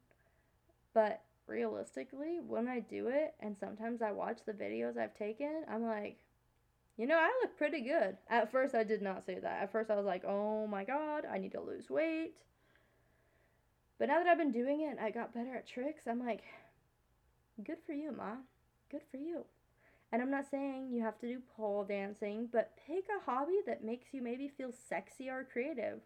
But 0.94 1.22
realistically, 1.46 2.38
when 2.46 2.68
I 2.68 2.80
do 2.80 3.09
it, 3.09 3.35
and 3.40 3.57
sometimes 3.59 4.00
I 4.00 4.12
watch 4.12 4.38
the 4.46 4.52
videos 4.52 4.96
I've 4.96 5.16
taken, 5.16 5.64
I'm 5.68 5.85
like, 5.85 6.18
you 6.96 7.07
know, 7.07 7.18
I 7.18 7.26
look 7.42 7.59
pretty 7.59 7.80
good. 7.80 8.16
At 8.30 8.52
first, 8.52 8.74
I 8.74 8.85
did 8.85 9.02
not 9.02 9.26
say 9.26 9.40
that. 9.40 9.62
At 9.62 9.72
first, 9.72 9.90
I 9.90 9.96
was 9.96 10.07
like, 10.07 10.24
oh 10.24 10.68
my 10.68 10.85
god, 10.85 11.24
I 11.30 11.38
need 11.38 11.52
to 11.52 11.61
lose 11.61 11.90
weight. 11.90 12.35
But 13.98 14.09
now 14.09 14.18
that 14.18 14.26
I've 14.26 14.38
been 14.38 14.52
doing 14.52 14.80
it 14.80 14.98
I 15.00 15.11
got 15.11 15.35
better 15.35 15.54
at 15.54 15.66
tricks, 15.66 16.02
I'm 16.07 16.24
like, 16.24 16.42
good 17.64 17.78
for 17.87 17.92
you, 17.92 18.12
Ma. 18.12 18.37
Good 18.90 19.02
for 19.11 19.16
you. 19.16 19.44
And 20.12 20.22
I'm 20.22 20.30
not 20.30 20.50
saying 20.50 20.90
you 20.90 21.02
have 21.02 21.18
to 21.20 21.26
do 21.26 21.40
pole 21.57 21.85
dancing, 21.85 22.48
but 22.52 22.76
pick 22.87 23.07
a 23.09 23.24
hobby 23.28 23.59
that 23.66 23.83
makes 23.85 24.07
you 24.12 24.22
maybe 24.22 24.48
feel 24.48 24.70
sexy 24.88 25.28
or 25.28 25.46
creative. 25.50 26.00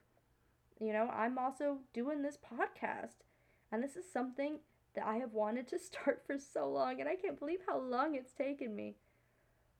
You 0.81 0.93
know, 0.93 1.09
I'm 1.09 1.39
also 1.39 1.79
doing 1.93 2.23
this 2.23 2.39
podcast, 2.39 3.25
and 3.71 3.83
this 3.83 3.97
is 3.97 4.11
something 4.11 4.61
that 4.95 5.07
I 5.07 5.17
have 5.17 5.33
wanted 5.33 5.69
to 5.69 5.79
start 5.79 6.23
for 6.27 6.39
so 6.39 6.71
long, 6.71 7.01
and 7.01 7.09
I 7.09 7.17
can't 7.17 7.39
believe 7.39 7.61
how 7.67 7.79
long 7.79 8.15
it's 8.15 8.33
taken 8.33 8.75
me. 8.75 8.97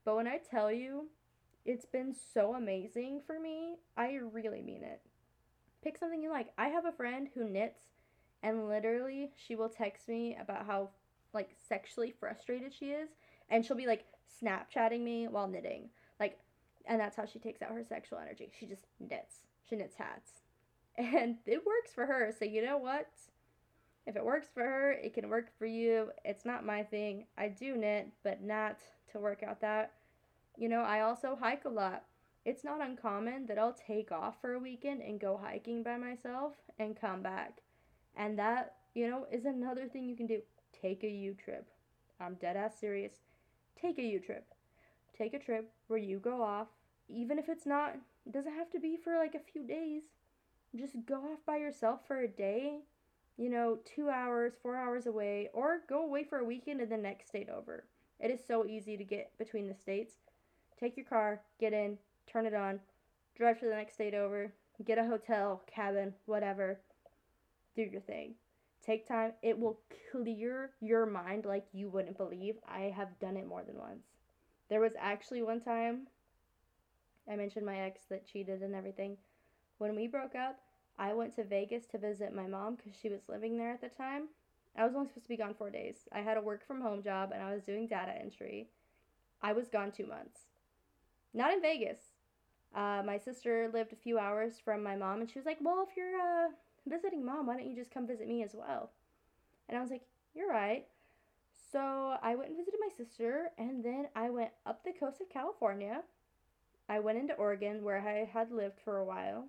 But 0.05 0.17
when 0.17 0.27
I 0.27 0.39
tell 0.39 0.73
you 0.73 1.09
it's 1.65 1.87
been 1.87 2.15
so 2.35 2.55
amazing 2.55 3.23
for 3.27 3.39
me, 3.39 3.77
I 3.97 4.15
really 4.33 4.63
mean 4.63 4.83
it. 4.83 5.03
Pick 5.83 5.99
something 5.99 6.23
you 6.23 6.31
like. 6.31 6.49
I 6.57 6.69
have 6.69 6.85
a 6.87 6.93
friend 6.93 7.29
who 7.35 7.49
knits 7.49 7.85
and 8.43 8.69
literally 8.69 9.31
she 9.37 9.57
will 9.57 9.69
text 9.69 10.09
me 10.09 10.37
about 10.41 10.67
how 10.67 10.91
like 11.35 11.51
sexually 11.69 12.15
frustrated 12.19 12.73
she 12.73 12.87
is 12.87 13.11
and 13.51 13.65
she'll 13.65 13.77
be 13.77 13.87
like 13.87 14.05
snapchatting 14.43 15.01
me 15.01 15.27
while 15.29 15.49
knitting. 15.49 15.91
Like 16.21 16.39
and 16.87 17.01
that's 17.01 17.17
how 17.17 17.27
she 17.27 17.39
takes 17.39 17.61
out 17.63 17.73
her 17.73 17.85
sexual 17.85 18.19
energy. 18.19 18.51
She 18.59 18.67
just 18.67 18.87
knits. 19.01 19.39
She 19.69 19.77
knits 19.77 19.97
hats. 19.97 20.33
And 21.01 21.37
it 21.47 21.65
works 21.65 21.93
for 21.95 22.07
her. 22.07 22.35
So 22.37 22.45
you 22.45 22.65
know 22.65 22.77
what? 22.77 23.07
If 24.05 24.17
it 24.17 24.25
works 24.25 24.49
for 24.53 24.65
her 24.65 24.93
it 24.93 25.15
can 25.15 25.29
work 25.29 25.47
for 25.59 25.67
you. 25.67 26.11
It's 26.25 26.45
not 26.45 26.67
my 26.67 26.83
thing. 26.83 27.27
I 27.37 27.49
do 27.49 27.77
knit 27.77 28.09
but 28.25 28.43
not 28.43 28.79
to 29.13 29.19
work 29.19 29.43
out 29.43 29.61
that. 29.61 29.93
You 30.57 30.69
know 30.69 30.81
i 30.81 31.01
also 31.01 31.37
hike 31.41 31.65
a 31.65 31.71
lot. 31.71 32.05
It's 32.45 32.65
not 32.65 32.81
uncommon 32.81 33.47
that 33.47 33.59
i'll 33.59 33.77
take 33.87 34.11
off 34.11 34.41
for 34.41 34.55
a 34.55 34.59
weekend 34.59 35.03
and 35.03 35.21
go 35.21 35.39
hiking 35.43 35.83
by 35.83 35.99
myself 35.99 36.55
and 36.79 36.99
come 36.99 37.23
back 37.23 37.61
and 38.19 38.39
that, 38.39 38.75
you 38.95 39.09
know, 39.09 39.27
is 39.33 39.47
another 39.47 39.87
thing 39.87 40.09
you 40.09 40.17
can 40.17 40.27
do. 40.27 40.43
Take 40.83 41.05
a 41.05 41.09
U 41.09 41.35
trip. 41.43 41.67
I'm 42.21 42.35
dead 42.35 42.57
ass 42.57 42.79
serious. 42.79 43.13
Take 43.81 43.99
a 43.99 44.03
U 44.03 44.19
trip. 44.19 44.45
Take 45.17 45.33
a 45.35 45.39
trip 45.39 45.71
where 45.87 45.99
you 45.99 46.19
go 46.19 46.43
off, 46.43 46.67
even 47.09 47.39
if 47.39 47.49
it's 47.49 47.65
not, 47.65 47.95
it 48.27 48.33
doesn't 48.33 48.55
have 48.55 48.71
to 48.71 48.81
be 48.81 48.97
for 49.03 49.17
like 49.17 49.35
a 49.35 49.53
few 49.53 49.67
days. 49.67 50.03
Just 50.77 50.95
go 51.07 51.17
off 51.17 51.39
by 51.47 51.57
yourself 51.57 52.01
for 52.07 52.21
a 52.21 52.29
day, 52.29 52.81
you 53.39 53.49
know, 53.49 53.79
two 53.85 54.11
hours, 54.11 54.53
four 54.63 54.77
hours 54.77 55.07
away, 55.07 55.49
or 55.55 55.81
go 55.89 56.03
away 56.05 56.25
for 56.25 56.39
a 56.39 56.45
weekend 56.45 56.81
and 56.81 56.93
the 56.93 56.97
next 56.97 57.29
state 57.29 57.49
over. 57.49 57.85
It 58.21 58.31
is 58.31 58.41
so 58.47 58.67
easy 58.67 58.97
to 58.97 59.05
get 59.05 59.31
between 59.39 59.69
the 59.69 59.75
states. 59.75 60.15
Take 60.79 60.97
your 60.97 61.07
car, 61.07 61.41
get 61.59 61.73
in, 61.73 61.99
turn 62.31 62.47
it 62.47 62.55
on, 62.55 62.81
drive 63.37 63.61
to 63.61 63.67
the 63.67 63.75
next 63.75 63.95
state 63.95 64.15
over, 64.15 64.53
get 64.85 64.99
a 64.99 65.05
hotel, 65.05 65.63
cabin, 65.73 66.13
whatever, 66.27 66.79
do 67.79 67.91
your 67.91 68.01
thing. 68.01 68.35
Take 68.85 69.07
time. 69.07 69.33
It 69.43 69.59
will 69.59 69.81
clear 70.11 70.71
your 70.81 71.07
mind 71.07 71.45
like 71.45 71.67
you 71.73 71.89
wouldn't 71.89 72.17
believe. 72.17 72.57
I 72.69 72.93
have 72.97 73.19
done 73.21 73.37
it 73.37 73.47
more 73.47 73.63
than 73.65 73.79
once. 73.79 74.07
There 74.69 74.81
was 74.81 74.93
actually 74.99 75.43
one 75.43 75.61
time 75.61 76.09
I 77.31 77.37
mentioned 77.37 77.67
my 77.67 77.79
ex 77.79 78.03
that 78.11 78.27
cheated 78.27 78.63
and 78.63 78.75
everything. 78.75 79.17
When 79.79 79.95
we 79.95 80.09
broke 80.09 80.35
up, 80.35 80.59
I 80.99 81.15
went 81.15 81.37
to 81.37 81.45
Vegas 81.45 81.87
to 81.89 81.99
visit 81.99 82.35
my 82.35 82.47
mom 82.47 82.75
because 82.75 82.99
she 83.01 83.09
was 83.09 83.21
living 83.29 83.57
there 83.57 83.73
at 83.73 83.81
the 83.81 83.89
time. 83.89 84.29
I 84.77 84.85
was 84.85 84.95
only 84.95 85.09
supposed 85.09 85.27
to 85.27 85.29
be 85.29 85.37
gone 85.37 85.55
four 85.55 85.71
days. 85.71 86.09
I 86.13 86.21
had 86.21 86.37
a 86.37 86.43
work 86.43 86.67
from 86.67 86.81
home 86.81 87.03
job 87.03 87.31
and 87.33 87.43
I 87.43 87.55
was 87.55 87.63
doing 87.63 87.87
data 87.87 88.13
entry. 88.21 88.69
I 89.41 89.53
was 89.53 89.69
gone 89.69 89.93
two 89.93 90.07
months. 90.07 90.41
Not 91.33 91.53
in 91.53 91.63
Vegas. 91.63 91.99
Uh, 92.75 93.03
my 93.05 93.19
sister 93.19 93.71
lived 93.73 93.93
a 93.93 93.97
few 93.97 94.19
hours 94.19 94.55
from 94.63 94.83
my 94.83 94.95
mom, 94.95 95.21
and 95.21 95.31
she 95.31 95.39
was 95.39 95.47
like, 95.47 95.57
Well, 95.61 95.87
if 95.89 95.97
you're 95.97 96.17
uh, 96.21 96.49
visiting 96.89 97.25
mom, 97.25 97.47
why 97.47 97.57
don't 97.57 97.69
you 97.69 97.77
just 97.77 97.91
come 97.91 98.07
visit 98.07 98.29
me 98.29 98.43
as 98.43 98.55
well? 98.55 98.91
And 99.69 99.77
I 99.77 99.81
was 99.81 99.91
like, 99.91 100.03
You're 100.35 100.51
right. 100.51 100.87
So 101.73 102.17
I 102.23 102.35
went 102.35 102.49
and 102.49 102.57
visited 102.59 102.81
my 102.81 102.89
sister, 102.97 103.51
and 103.59 103.85
then 103.85 104.09
I 104.17 104.31
went 104.31 104.51
up 104.65 104.85
the 104.85 104.93
coast 104.93 105.21
of 105.21 105.29
California. 105.29 106.03
I 106.89 107.01
went 107.01 107.19
into 107.19 107.35
Oregon, 107.35 107.85
where 107.85 107.99
I 107.99 108.25
had 108.25 108.51
lived 108.51 108.79
for 108.83 108.97
a 108.97 109.05
while, 109.05 109.45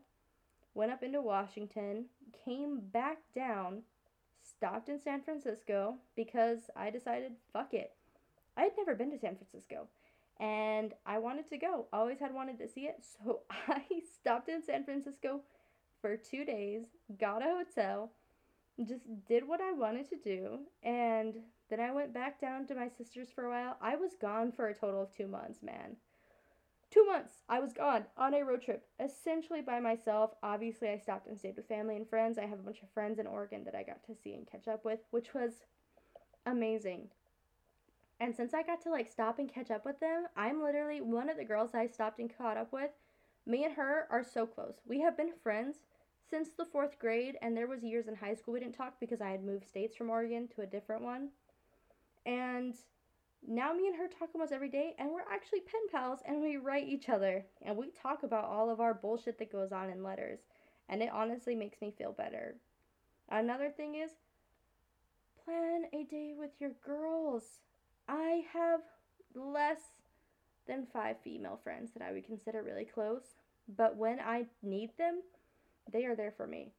went 0.73 0.91
up 0.91 1.03
into 1.03 1.21
Washington, 1.21 2.05
came 2.43 2.79
back 2.79 3.19
down, 3.33 3.83
stopped 4.43 4.89
in 4.89 4.99
San 4.99 5.21
Francisco 5.21 5.95
because 6.17 6.69
I 6.75 6.89
decided, 6.89 7.33
fuck 7.53 7.73
it. 7.73 7.93
I 8.57 8.63
had 8.63 8.71
never 8.77 8.95
been 8.95 9.11
to 9.11 9.19
San 9.19 9.37
Francisco 9.37 9.87
and 10.39 10.93
I 11.05 11.19
wanted 11.19 11.49
to 11.49 11.57
go. 11.57 11.87
Always 11.91 12.19
had 12.19 12.33
wanted 12.33 12.57
to 12.59 12.67
see 12.67 12.81
it. 12.81 13.03
So 13.23 13.41
I 13.67 13.83
stopped 14.15 14.49
in 14.49 14.63
San 14.63 14.85
Francisco 14.85 15.41
for 16.01 16.15
two 16.15 16.45
days, 16.45 16.85
got 17.19 17.41
a 17.41 17.45
hotel, 17.45 18.11
just 18.87 19.03
did 19.27 19.47
what 19.47 19.61
I 19.61 19.73
wanted 19.73 20.09
to 20.09 20.17
do, 20.17 20.59
and 20.83 21.35
then 21.69 21.79
I 21.79 21.91
went 21.91 22.13
back 22.13 22.39
down 22.39 22.65
to 22.67 22.75
my 22.75 22.87
sister's 22.87 23.31
for 23.31 23.45
a 23.45 23.49
while. 23.49 23.77
I 23.81 23.95
was 23.95 24.11
gone 24.19 24.51
for 24.51 24.67
a 24.67 24.75
total 24.75 25.03
of 25.03 25.11
two 25.15 25.27
months, 25.27 25.61
man. 25.61 25.97
Two 26.91 27.05
months 27.05 27.43
I 27.47 27.59
was 27.59 27.71
gone 27.71 28.05
on 28.17 28.33
a 28.33 28.43
road 28.43 28.63
trip, 28.63 28.87
essentially 28.99 29.61
by 29.61 29.79
myself. 29.79 30.31
Obviously, 30.41 30.89
I 30.89 30.97
stopped 30.97 31.27
and 31.27 31.37
stayed 31.37 31.55
with 31.55 31.67
family 31.67 31.95
and 31.95 32.09
friends. 32.09 32.39
I 32.39 32.47
have 32.47 32.59
a 32.59 32.63
bunch 32.63 32.81
of 32.81 32.89
friends 32.89 33.19
in 33.19 33.27
Oregon 33.27 33.63
that 33.65 33.75
I 33.75 33.83
got 33.83 34.03
to 34.07 34.15
see 34.15 34.33
and 34.33 34.49
catch 34.49 34.67
up 34.67 34.83
with, 34.83 34.99
which 35.11 35.33
was 35.35 35.65
amazing. 36.47 37.09
And 38.19 38.35
since 38.35 38.53
I 38.53 38.63
got 38.63 38.81
to 38.83 38.89
like 38.89 39.11
stop 39.11 39.39
and 39.39 39.53
catch 39.53 39.69
up 39.69 39.85
with 39.85 39.99
them, 39.99 40.25
I'm 40.35 40.63
literally 40.63 40.99
one 40.99 41.29
of 41.29 41.37
the 41.37 41.45
girls 41.45 41.71
I 41.73 41.85
stopped 41.87 42.19
and 42.19 42.35
caught 42.35 42.57
up 42.57 42.73
with. 42.73 42.91
Me 43.45 43.63
and 43.63 43.73
her 43.75 44.07
are 44.09 44.23
so 44.23 44.45
close. 44.45 44.75
We 44.85 45.01
have 45.01 45.17
been 45.17 45.31
friends 45.41 45.77
since 46.29 46.49
the 46.49 46.65
fourth 46.65 46.99
grade, 46.99 47.37
and 47.41 47.55
there 47.55 47.67
was 47.67 47.83
years 47.83 48.07
in 48.07 48.15
high 48.15 48.35
school 48.35 48.53
we 48.53 48.59
didn't 48.59 48.75
talk 48.75 48.99
because 48.99 49.21
I 49.21 49.31
had 49.31 49.43
moved 49.43 49.67
states 49.67 49.95
from 49.95 50.09
Oregon 50.09 50.47
to 50.55 50.61
a 50.61 50.67
different 50.67 51.01
one. 51.01 51.29
And 52.25 52.75
now 53.47 53.73
me 53.73 53.87
and 53.87 53.95
her 53.95 54.07
talk 54.07 54.29
almost 54.33 54.51
every 54.51 54.69
day, 54.69 54.93
and 54.99 55.09
we're 55.09 55.21
actually 55.21 55.61
pen 55.61 55.81
pals, 55.91 56.19
and 56.27 56.41
we 56.41 56.57
write 56.57 56.87
each 56.87 57.09
other, 57.09 57.45
and 57.61 57.75
we 57.75 57.89
talk 57.89 58.23
about 58.23 58.45
all 58.45 58.69
of 58.69 58.79
our 58.79 58.93
bullshit 58.93 59.39
that 59.39 59.51
goes 59.51 59.71
on 59.71 59.89
in 59.89 60.03
letters, 60.03 60.39
and 60.89 61.01
it 61.01 61.09
honestly 61.11 61.55
makes 61.55 61.81
me 61.81 61.91
feel 61.97 62.11
better. 62.11 62.57
Another 63.29 63.69
thing 63.69 63.95
is, 63.95 64.11
plan 65.43 65.83
a 65.93 66.03
day 66.03 66.33
with 66.37 66.51
your 66.59 66.71
girls. 66.85 67.59
I 68.07 68.43
have 68.53 68.81
less 69.33 69.79
than 70.69 70.87
five 70.93 71.17
female 71.23 71.59
friends 71.61 71.91
that 71.93 72.03
I 72.03 72.13
would 72.13 72.25
consider 72.25 72.63
really 72.63 72.85
close, 72.85 73.35
but 73.75 73.97
when 73.97 74.19
I 74.19 74.45
need 74.63 74.91
them, 74.97 75.21
they 75.91 76.05
are 76.05 76.15
there 76.15 76.33
for 76.35 76.47
me. 76.47 76.71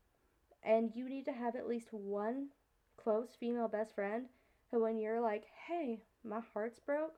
And 0.63 0.91
you 0.95 1.09
need 1.09 1.25
to 1.27 1.33
have 1.33 1.57
at 1.57 1.69
least 1.69 1.89
one 1.93 2.49
close 2.97 3.31
female 3.39 3.69
best 3.69 3.95
friend 3.95 4.27
who, 4.71 4.83
when 4.83 4.99
you're 4.99 5.21
like, 5.21 5.45
hey, 5.69 5.99
my 6.25 6.41
heart's 6.55 6.79
broke, 6.79 7.17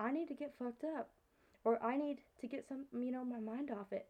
I 0.00 0.10
need 0.12 0.28
to 0.28 0.34
get 0.34 0.54
fucked 0.58 0.84
up, 0.84 1.10
or 1.64 1.82
I 1.82 1.96
need 1.96 2.18
to 2.40 2.46
get 2.46 2.66
some, 2.68 2.86
you 2.92 3.12
know, 3.12 3.24
my 3.24 3.40
mind 3.40 3.70
off 3.70 3.92
it. 3.92 4.06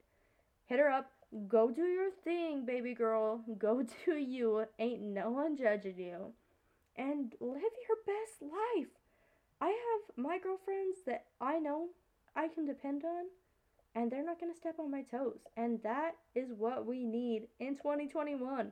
Hit 0.66 0.78
her 0.78 0.90
up, 0.90 1.11
go 1.48 1.70
do 1.70 1.82
your 1.82 2.11
thing, 2.24 2.64
baby 2.64 2.94
girl, 2.94 3.42
go 3.58 3.82
do 4.06 4.12
you. 4.12 4.64
Ain't 4.78 5.02
no 5.02 5.30
one 5.30 5.56
judging 5.56 5.98
you. 5.98 6.32
And 6.96 7.34
live 7.40 7.62
your 7.62 7.98
best 8.06 8.42
life. 8.42 8.97
I 9.61 9.68
have 9.68 10.16
my 10.16 10.38
girlfriends 10.38 10.99
that 11.07 11.27
I 11.40 11.59
know 11.59 11.88
I 12.37 12.49
can 12.49 12.64
depend 12.64 13.05
on, 13.05 13.25
and 13.94 14.11
they're 14.11 14.25
not 14.25 14.40
going 14.40 14.53
to 14.53 14.59
step 14.59 14.79
on 14.79 14.90
my 14.90 15.03
toes. 15.03 15.40
And 15.57 15.83
that 15.83 16.16
is 16.35 16.53
what 16.57 16.87
we 16.87 17.05
need 17.05 17.49
in 17.59 17.77
2021. 17.77 18.71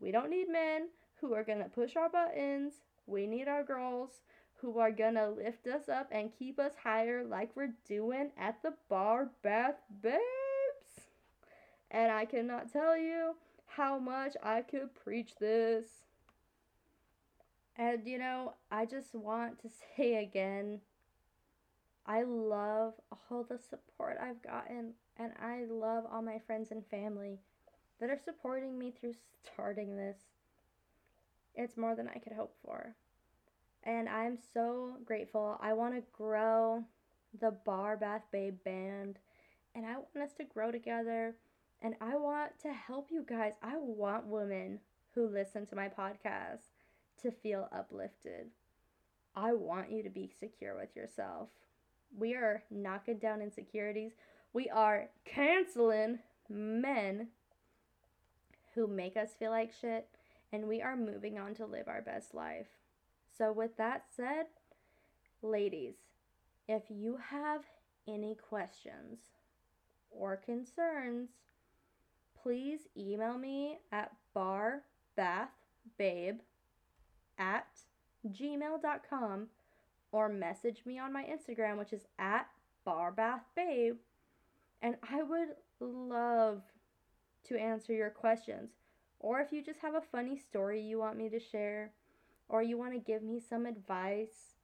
We 0.00 0.10
don't 0.10 0.30
need 0.30 0.48
men 0.50 0.88
who 1.20 1.34
are 1.34 1.44
going 1.44 1.58
to 1.58 1.68
push 1.68 1.96
our 1.96 2.08
buttons. 2.08 2.74
We 3.06 3.26
need 3.26 3.48
our 3.48 3.62
girls 3.62 4.22
who 4.60 4.78
are 4.78 4.90
going 4.90 5.14
to 5.14 5.30
lift 5.30 5.66
us 5.66 5.88
up 5.88 6.08
and 6.12 6.36
keep 6.38 6.58
us 6.58 6.72
higher, 6.82 7.24
like 7.24 7.50
we're 7.54 7.74
doing 7.88 8.30
at 8.38 8.62
the 8.62 8.74
Bar 8.88 9.30
Bath 9.42 9.80
Babes. 10.02 10.20
And 11.90 12.12
I 12.12 12.26
cannot 12.26 12.70
tell 12.72 12.96
you 12.96 13.36
how 13.66 13.98
much 13.98 14.36
I 14.42 14.60
could 14.62 14.94
preach 14.94 15.36
this. 15.40 15.86
And 17.76 18.06
you 18.06 18.18
know, 18.18 18.54
I 18.70 18.86
just 18.86 19.14
want 19.14 19.60
to 19.62 19.68
say 19.96 20.22
again, 20.22 20.80
I 22.06 22.22
love 22.22 22.94
all 23.30 23.44
the 23.44 23.58
support 23.58 24.16
I've 24.20 24.42
gotten, 24.42 24.94
and 25.16 25.32
I 25.40 25.64
love 25.70 26.04
all 26.10 26.22
my 26.22 26.38
friends 26.46 26.70
and 26.70 26.84
family 26.86 27.38
that 28.00 28.10
are 28.10 28.18
supporting 28.24 28.78
me 28.78 28.90
through 28.90 29.14
starting 29.44 29.96
this. 29.96 30.16
It's 31.54 31.76
more 31.76 31.94
than 31.94 32.08
I 32.08 32.18
could 32.18 32.32
hope 32.32 32.54
for. 32.64 32.94
And 33.84 34.08
I'm 34.08 34.38
so 34.54 34.96
grateful. 35.04 35.58
I 35.60 35.72
want 35.72 35.94
to 35.94 36.02
grow 36.12 36.84
the 37.40 37.50
Bar 37.64 37.96
Bath 37.96 38.22
Babe 38.32 38.56
band, 38.64 39.18
and 39.74 39.86
I 39.86 39.92
want 39.94 40.28
us 40.28 40.32
to 40.38 40.44
grow 40.44 40.70
together. 40.70 41.36
And 41.82 41.94
I 42.00 42.16
want 42.16 42.58
to 42.62 42.72
help 42.72 43.08
you 43.10 43.24
guys. 43.26 43.52
I 43.62 43.74
want 43.76 44.26
women 44.26 44.80
who 45.14 45.26
listen 45.26 45.66
to 45.66 45.76
my 45.76 45.88
podcast 45.88 46.69
to 47.22 47.30
feel 47.30 47.68
uplifted. 47.72 48.50
I 49.34 49.52
want 49.52 49.90
you 49.90 50.02
to 50.02 50.10
be 50.10 50.30
secure 50.40 50.76
with 50.76 50.96
yourself. 50.96 51.48
We 52.16 52.34
are 52.34 52.62
knocking 52.70 53.18
down 53.18 53.40
insecurities. 53.40 54.12
We 54.52 54.68
are 54.68 55.08
canceling 55.24 56.18
men 56.48 57.28
who 58.74 58.86
make 58.86 59.16
us 59.16 59.30
feel 59.38 59.50
like 59.50 59.72
shit, 59.72 60.08
and 60.52 60.66
we 60.66 60.82
are 60.82 60.96
moving 60.96 61.38
on 61.38 61.54
to 61.54 61.66
live 61.66 61.88
our 61.88 62.02
best 62.02 62.34
life. 62.34 62.66
So, 63.36 63.52
with 63.52 63.76
that 63.76 64.04
said, 64.14 64.46
ladies, 65.42 65.94
if 66.68 66.82
you 66.88 67.18
have 67.30 67.62
any 68.08 68.36
questions 68.36 69.18
or 70.10 70.36
concerns, 70.36 71.30
please 72.42 72.80
email 72.96 73.38
me 73.38 73.78
at 73.92 74.12
barbathbabe 74.34 74.80
at 77.40 77.66
gmail.com 78.28 79.48
or 80.12 80.28
message 80.28 80.82
me 80.84 80.98
on 80.98 81.12
my 81.12 81.24
Instagram, 81.24 81.78
which 81.78 81.92
is 81.92 82.06
at 82.18 82.46
barbathbabe. 82.86 83.96
And 84.82 84.96
I 85.10 85.22
would 85.22 85.48
love 85.80 86.62
to 87.48 87.58
answer 87.58 87.92
your 87.92 88.10
questions. 88.10 88.70
Or 89.18 89.40
if 89.40 89.52
you 89.52 89.62
just 89.62 89.80
have 89.80 89.94
a 89.94 90.00
funny 90.00 90.38
story 90.38 90.80
you 90.80 90.98
want 90.98 91.18
me 91.18 91.28
to 91.30 91.40
share, 91.40 91.92
or 92.48 92.62
you 92.62 92.76
want 92.76 92.92
to 92.92 92.98
give 92.98 93.22
me 93.22 93.40
some 93.40 93.66
advice, 93.66 94.56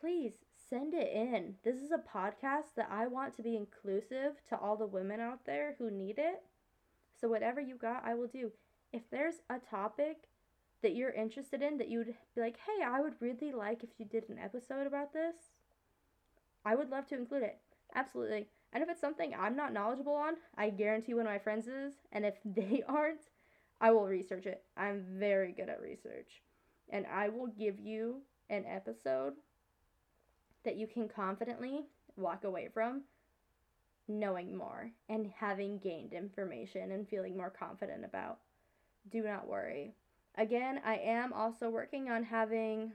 please 0.00 0.32
send 0.70 0.94
it 0.94 1.12
in. 1.12 1.54
This 1.64 1.76
is 1.76 1.90
a 1.90 1.98
podcast 1.98 2.74
that 2.76 2.88
I 2.90 3.06
want 3.06 3.36
to 3.36 3.42
be 3.42 3.56
inclusive 3.56 4.42
to 4.48 4.56
all 4.56 4.76
the 4.76 4.86
women 4.86 5.20
out 5.20 5.44
there 5.44 5.74
who 5.78 5.90
need 5.90 6.18
it. 6.18 6.42
So, 7.20 7.28
whatever 7.28 7.60
you 7.60 7.76
got, 7.76 8.04
I 8.04 8.14
will 8.14 8.28
do. 8.28 8.50
If 8.92 9.02
there's 9.10 9.36
a 9.50 9.58
topic 9.58 10.28
that 10.82 10.94
you're 10.94 11.12
interested 11.12 11.62
in 11.62 11.78
that 11.78 11.88
you 11.88 11.98
would 11.98 12.14
be 12.34 12.40
like, 12.40 12.56
hey, 12.56 12.84
I 12.84 13.00
would 13.00 13.14
really 13.20 13.52
like 13.52 13.82
if 13.82 13.90
you 13.98 14.04
did 14.04 14.28
an 14.28 14.38
episode 14.38 14.86
about 14.86 15.12
this, 15.12 15.36
I 16.64 16.74
would 16.74 16.90
love 16.90 17.06
to 17.08 17.16
include 17.16 17.44
it. 17.44 17.58
Absolutely. 17.94 18.48
And 18.72 18.82
if 18.82 18.88
it's 18.88 19.00
something 19.00 19.34
I'm 19.38 19.56
not 19.56 19.72
knowledgeable 19.72 20.14
on, 20.14 20.34
I 20.56 20.70
guarantee 20.70 21.14
one 21.14 21.26
of 21.26 21.32
my 21.32 21.38
friends 21.38 21.68
is. 21.68 21.94
And 22.12 22.24
if 22.24 22.34
they 22.44 22.82
aren't, 22.88 23.28
I 23.80 23.90
will 23.90 24.06
research 24.06 24.46
it. 24.46 24.62
I'm 24.76 25.04
very 25.18 25.52
good 25.52 25.68
at 25.68 25.80
research. 25.80 26.42
And 26.90 27.06
I 27.06 27.28
will 27.28 27.48
give 27.48 27.78
you 27.80 28.22
an 28.50 28.64
episode 28.66 29.34
that 30.64 30.76
you 30.76 30.86
can 30.86 31.08
confidently 31.08 31.86
walk 32.16 32.44
away 32.44 32.68
from 32.72 33.02
knowing 34.08 34.56
more 34.56 34.90
and 35.08 35.32
having 35.36 35.78
gained 35.78 36.12
information 36.12 36.92
and 36.92 37.08
feeling 37.08 37.36
more 37.36 37.50
confident 37.50 38.04
about. 38.04 38.38
Do 39.10 39.22
not 39.22 39.48
worry. 39.48 39.94
Again, 40.36 40.80
I 40.84 40.96
am 40.96 41.32
also 41.32 41.68
working 41.68 42.08
on 42.10 42.24
having 42.24 42.92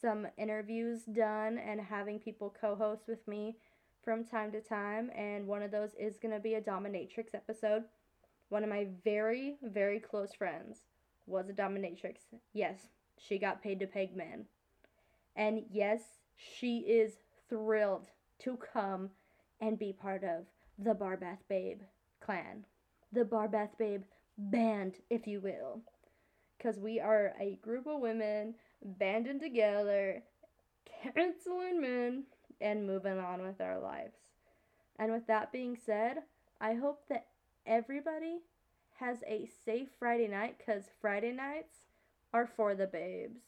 some 0.00 0.26
interviews 0.38 1.02
done 1.04 1.58
and 1.58 1.80
having 1.80 2.18
people 2.18 2.54
co 2.60 2.74
host 2.74 3.02
with 3.08 3.26
me 3.26 3.56
from 4.04 4.24
time 4.24 4.52
to 4.52 4.60
time. 4.60 5.10
And 5.16 5.46
one 5.46 5.62
of 5.62 5.70
those 5.70 5.90
is 5.98 6.18
going 6.18 6.34
to 6.34 6.40
be 6.40 6.54
a 6.54 6.60
dominatrix 6.60 7.34
episode. 7.34 7.84
One 8.48 8.62
of 8.62 8.70
my 8.70 8.88
very, 9.04 9.56
very 9.62 9.98
close 9.98 10.34
friends 10.34 10.78
was 11.26 11.48
a 11.48 11.52
dominatrix. 11.52 12.16
Yes, 12.52 12.78
she 13.18 13.38
got 13.38 13.62
paid 13.62 13.80
to 13.80 13.86
peg 13.86 14.16
men. 14.16 14.46
And 15.34 15.64
yes, 15.70 16.02
she 16.36 16.78
is 16.80 17.14
thrilled 17.48 18.08
to 18.40 18.58
come 18.72 19.10
and 19.60 19.78
be 19.78 19.92
part 19.92 20.22
of 20.24 20.44
the 20.78 20.94
Barbath 20.94 21.38
Babe 21.48 21.80
clan. 22.20 22.66
The 23.12 23.24
Barbath 23.24 23.76
Babe 23.78 24.02
band, 24.36 24.96
if 25.10 25.26
you 25.26 25.40
will 25.40 25.82
because 26.62 26.78
we 26.78 27.00
are 27.00 27.34
a 27.40 27.58
group 27.62 27.86
of 27.86 28.00
women 28.00 28.54
banding 28.84 29.40
together, 29.40 30.22
canceling 31.14 31.80
men, 31.80 32.24
and 32.60 32.86
moving 32.86 33.18
on 33.18 33.42
with 33.42 33.60
our 33.60 33.80
lives. 33.80 34.14
And 34.98 35.12
with 35.12 35.26
that 35.26 35.50
being 35.50 35.76
said, 35.84 36.18
I 36.60 36.74
hope 36.74 37.08
that 37.08 37.26
everybody 37.66 38.38
has 39.00 39.18
a 39.26 39.48
safe 39.64 39.88
Friday 39.98 40.28
night 40.28 40.56
because 40.58 40.84
Friday 41.00 41.32
nights 41.32 41.74
are 42.32 42.46
for 42.46 42.74
the 42.74 42.86
babes. 42.86 43.40